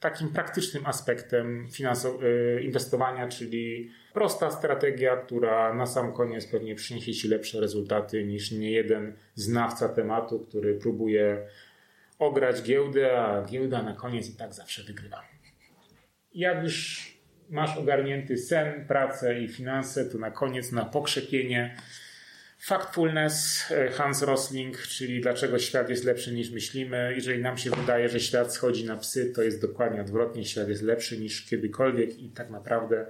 [0.00, 1.68] takim praktycznym aspektem
[2.22, 8.50] y, inwestowania, czyli prosta strategia, która na sam koniec pewnie przyniesie Ci lepsze rezultaty niż
[8.50, 11.46] nie jeden znawca tematu, który próbuje
[12.18, 15.22] ograć giełdę, a giełda na koniec i tak zawsze wygrywa.
[16.34, 17.08] Jak już
[17.50, 21.76] masz ogarnięty sen, pracę i finanse, to na koniec na pokrzepienie
[22.66, 27.12] Factfulness, e, Hans Rosling, czyli dlaczego świat jest lepszy niż myślimy.
[27.14, 30.44] Jeżeli nam się wydaje, że świat schodzi na psy, to jest dokładnie odwrotnie.
[30.44, 33.06] Świat jest lepszy niż kiedykolwiek i tak naprawdę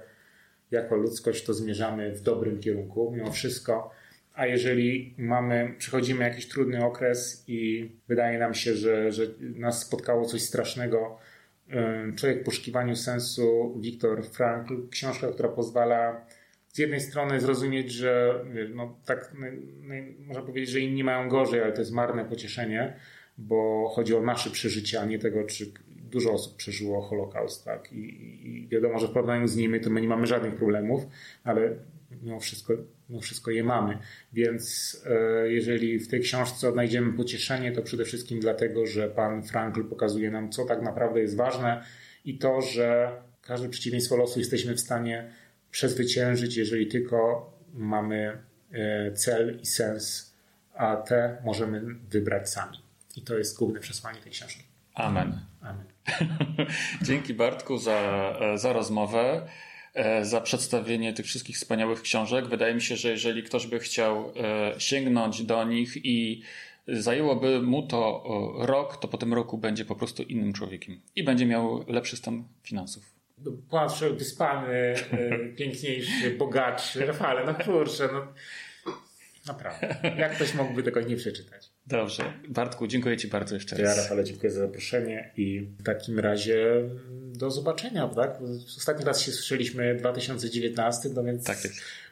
[0.71, 3.91] jako ludzkość to zmierzamy w dobrym kierunku mimo wszystko.
[4.33, 10.25] A jeżeli mamy, przechodzimy jakiś trudny okres i wydaje nam się, że, że nas spotkało
[10.25, 11.17] coś strasznego,
[11.69, 16.24] e, Człowiek w poszukiwaniu sensu, Viktor Frankl, książka, która pozwala
[16.75, 19.47] z jednej strony zrozumieć, że no, tak no,
[20.19, 22.95] można powiedzieć, że inni mają gorzej, ale to jest marne pocieszenie,
[23.37, 27.93] bo chodzi o nasze przeżycia, a nie tego, czy dużo osób przeżyło Holokaust, tak?
[27.93, 27.97] I,
[28.47, 31.07] i wiadomo, że w porównaniu z nimi to my nie mamy żadnych problemów,
[31.43, 31.75] ale
[32.21, 32.73] mimo wszystko,
[33.09, 33.97] mimo wszystko je mamy.
[34.33, 39.83] Więc e, jeżeli w tej książce odnajdziemy pocieszenie, to przede wszystkim dlatego, że pan Frankl
[39.83, 41.83] pokazuje nam, co tak naprawdę jest ważne
[42.25, 43.11] i to, że
[43.41, 45.31] każde przeciwieństwo losu jesteśmy w stanie
[45.75, 48.37] przezwyciężyć, jeżeli tylko mamy
[48.71, 50.33] e, cel i sens,
[50.73, 52.77] a te możemy wybrać sami.
[53.15, 54.63] I to jest główne przesłanie tej książki.
[54.93, 55.39] Amen.
[55.61, 55.85] Amen.
[57.07, 57.99] Dzięki Bartku za,
[58.41, 59.47] e, za rozmowę,
[59.93, 62.47] e, za przedstawienie tych wszystkich wspaniałych książek.
[62.47, 64.33] Wydaje mi się, że jeżeli ktoś by chciał
[64.77, 66.41] sięgnąć do nich i
[66.87, 68.23] zajęłoby mu to
[68.59, 72.43] rok, to po tym roku będzie po prostu innym człowiekiem i będzie miał lepszy stan
[72.63, 73.14] finansów
[73.69, 74.95] płatszy, wyspany, e,
[75.55, 77.05] piękniejszy, bogatszy.
[77.05, 78.27] Rafale, no kurczę, no
[79.47, 79.95] naprawdę.
[80.17, 81.69] Jak ktoś mógłby tego nie przeczytać?
[81.87, 82.33] Dobrze.
[82.47, 83.97] Bartku, dziękuję Ci bardzo jeszcze raz.
[83.97, 86.65] Ja, Rafale, dziękuję za zaproszenie i w takim razie
[87.33, 88.37] do zobaczenia, tak?
[88.77, 91.57] Ostatni raz się słyszeliśmy 2019, no więc tak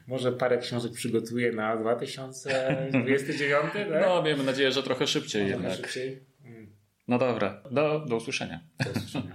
[0.08, 4.02] może parę książek przygotuję na 2029, tak?
[4.02, 5.76] No, miejmy nadzieję, że trochę szybciej trochę jednak.
[5.78, 6.20] Szybciej.
[6.46, 6.68] Mm.
[7.08, 8.60] No dobra, do, do usłyszenia.
[8.86, 9.34] Do usłyszenia.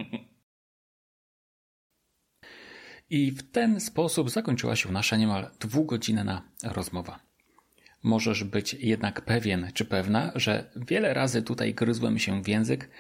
[3.11, 7.21] I w ten sposób zakończyła się nasza niemal dwugodzinna rozmowa.
[8.03, 12.91] Możesz być jednak pewien czy pewna, że wiele razy tutaj gryzłem się w język,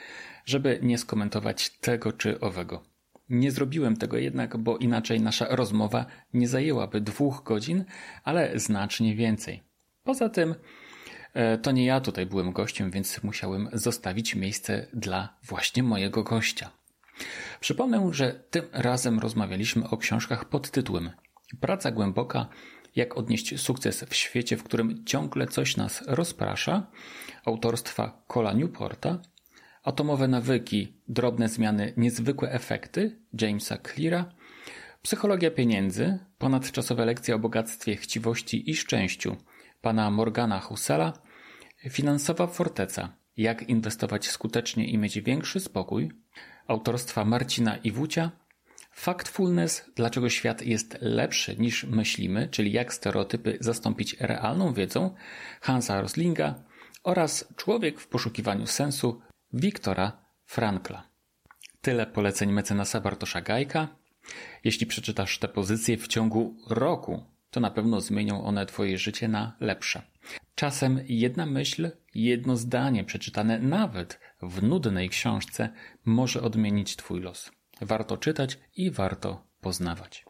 [0.45, 2.83] żeby nie skomentować tego czy owego.
[3.29, 7.85] Nie zrobiłem tego jednak, bo inaczej nasza rozmowa nie zajęłaby dwóch godzin,
[8.25, 9.63] ale znacznie więcej.
[10.05, 10.55] Poza tym,
[11.35, 16.78] e, to nie ja tutaj byłem gościem, więc musiałem zostawić miejsce dla właśnie mojego gościa.
[17.61, 21.11] Przypomnę, że tym razem rozmawialiśmy o książkach pod tytułem
[21.61, 22.47] Praca głęboka,
[22.97, 26.87] jak odnieść sukces w świecie, w którym ciągle coś nas rozprasza,
[27.45, 29.19] autorstwa Cola Newporta,
[29.83, 34.33] Atomowe nawyki, drobne zmiany, niezwykłe efekty Jamesa Cleara,
[35.03, 39.37] Psychologia pieniędzy, ponadczasowe lekcje o bogactwie, chciwości i szczęściu
[39.81, 41.12] pana Morgana Hussela,
[41.91, 46.11] Finansowa forteca, jak inwestować skutecznie i mieć większy spokój
[46.69, 48.31] autorstwa Marcina Iwucia,
[48.93, 55.14] Factfulness, dlaczego świat jest lepszy niż myślimy, czyli jak stereotypy zastąpić realną wiedzą
[55.61, 56.55] Hansa Roslinga
[57.03, 59.21] oraz Człowiek w poszukiwaniu sensu
[59.53, 61.09] Wiktora Frankla.
[61.81, 63.89] Tyle poleceń mecenasa Bartosza Gajka.
[64.64, 69.57] Jeśli przeczytasz te pozycje w ciągu roku, to na pewno zmienią one Twoje życie na
[69.61, 70.03] lepsze.
[70.55, 75.68] Czasem jedna myśl, jedno zdanie przeczytane nawet w nudnej książce
[76.05, 77.51] może odmienić Twój los.
[77.80, 80.24] Warto czytać i warto poznawać.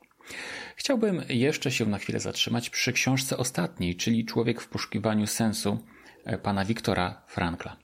[0.76, 5.78] Chciałbym jeszcze się na chwilę zatrzymać przy książce ostatniej, czyli Człowiek w poszukiwaniu sensu
[6.24, 7.76] e, pana Wiktora Frankla.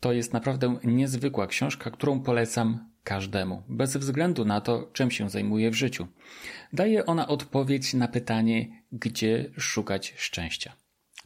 [0.00, 5.70] To jest naprawdę niezwykła książka, którą polecam każdemu, bez względu na to, czym się zajmuje
[5.70, 6.08] w życiu.
[6.72, 10.72] Daje ona odpowiedź na pytanie, gdzie szukać szczęścia.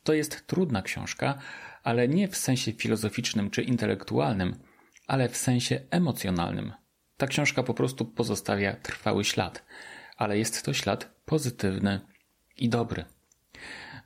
[0.03, 1.39] To jest trudna książka,
[1.85, 4.57] ale nie w sensie filozoficznym czy intelektualnym,
[5.07, 6.73] ale w sensie emocjonalnym.
[7.17, 9.65] Ta książka po prostu pozostawia trwały ślad,
[10.17, 12.01] ale jest to ślad pozytywny
[12.57, 13.05] i dobry.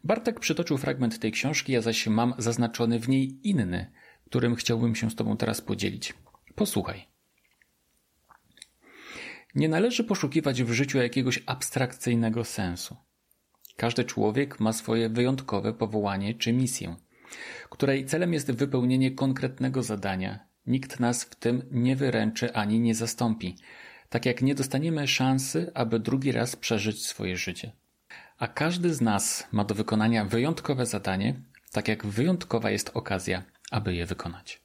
[0.04, 3.92] Bartek przytoczył fragment tej książki, ja zaś mam zaznaczony w niej inny,
[4.26, 6.14] którym chciałbym się z Tobą teraz podzielić.
[6.54, 7.08] Posłuchaj.
[9.54, 12.96] Nie należy poszukiwać w życiu jakiegoś abstrakcyjnego sensu.
[13.76, 16.96] Każdy człowiek ma swoje wyjątkowe powołanie czy misję,
[17.70, 20.38] której celem jest wypełnienie konkretnego zadania.
[20.66, 23.56] Nikt nas w tym nie wyręczy ani nie zastąpi,
[24.08, 27.72] tak jak nie dostaniemy szansy, aby drugi raz przeżyć swoje życie.
[28.38, 31.40] A każdy z nas ma do wykonania wyjątkowe zadanie,
[31.72, 34.60] tak jak wyjątkowa jest okazja, aby je wykonać.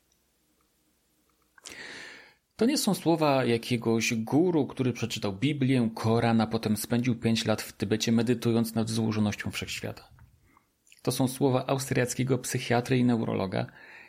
[2.55, 7.61] To nie są słowa jakiegoś guru, który przeczytał Biblię, Koran, a potem spędził pięć lat
[7.61, 10.12] w Tybecie medytując nad złożonością wszechświata.
[11.03, 13.65] To są słowa austriackiego psychiatry i neurologa,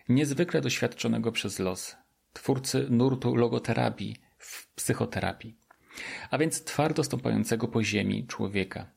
[0.09, 1.97] niezwykle doświadczonego przez los,
[2.33, 5.57] twórcy nurtu logoterapii w psychoterapii,
[6.31, 8.91] a więc twardo stąpającego po ziemi człowieka.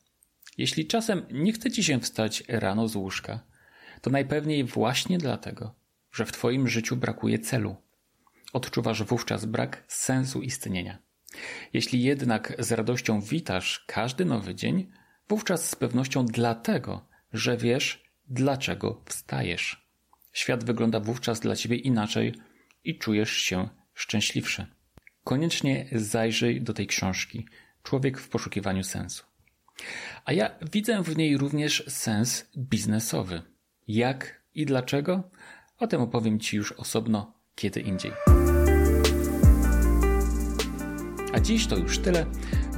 [0.58, 3.40] Jeśli czasem nie chce ci się wstać rano z łóżka,
[4.00, 5.74] to najpewniej właśnie dlatego,
[6.12, 7.76] że w twoim życiu brakuje celu.
[8.52, 10.98] Odczuwasz wówczas brak sensu istnienia.
[11.72, 14.90] Jeśli jednak z radością witasz każdy nowy dzień,
[15.28, 19.88] wówczas z pewnością dlatego, że wiesz, dlaczego wstajesz.
[20.32, 22.34] Świat wygląda wówczas dla ciebie inaczej
[22.84, 24.66] i czujesz się szczęśliwszy.
[25.24, 27.46] Koniecznie zajrzyj do tej książki
[27.82, 29.24] Człowiek w poszukiwaniu sensu.
[30.24, 33.42] A ja widzę w niej również sens biznesowy.
[33.88, 35.30] Jak i dlaczego?
[35.78, 38.12] O tym opowiem Ci już osobno kiedy indziej.
[41.32, 42.26] A dziś to już tyle.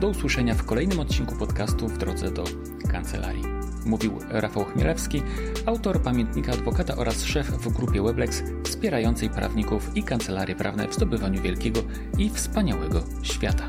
[0.00, 2.44] Do usłyszenia w kolejnym odcinku podcastu w drodze do
[2.90, 3.59] kancelarii.
[3.86, 5.22] Mówił Rafał Chmielewski,
[5.66, 11.42] autor pamiętnika adwokata oraz szef w grupie Weblex wspierającej prawników i kancelarie prawne w zdobywaniu
[11.42, 11.80] wielkiego
[12.18, 13.66] i wspaniałego świata.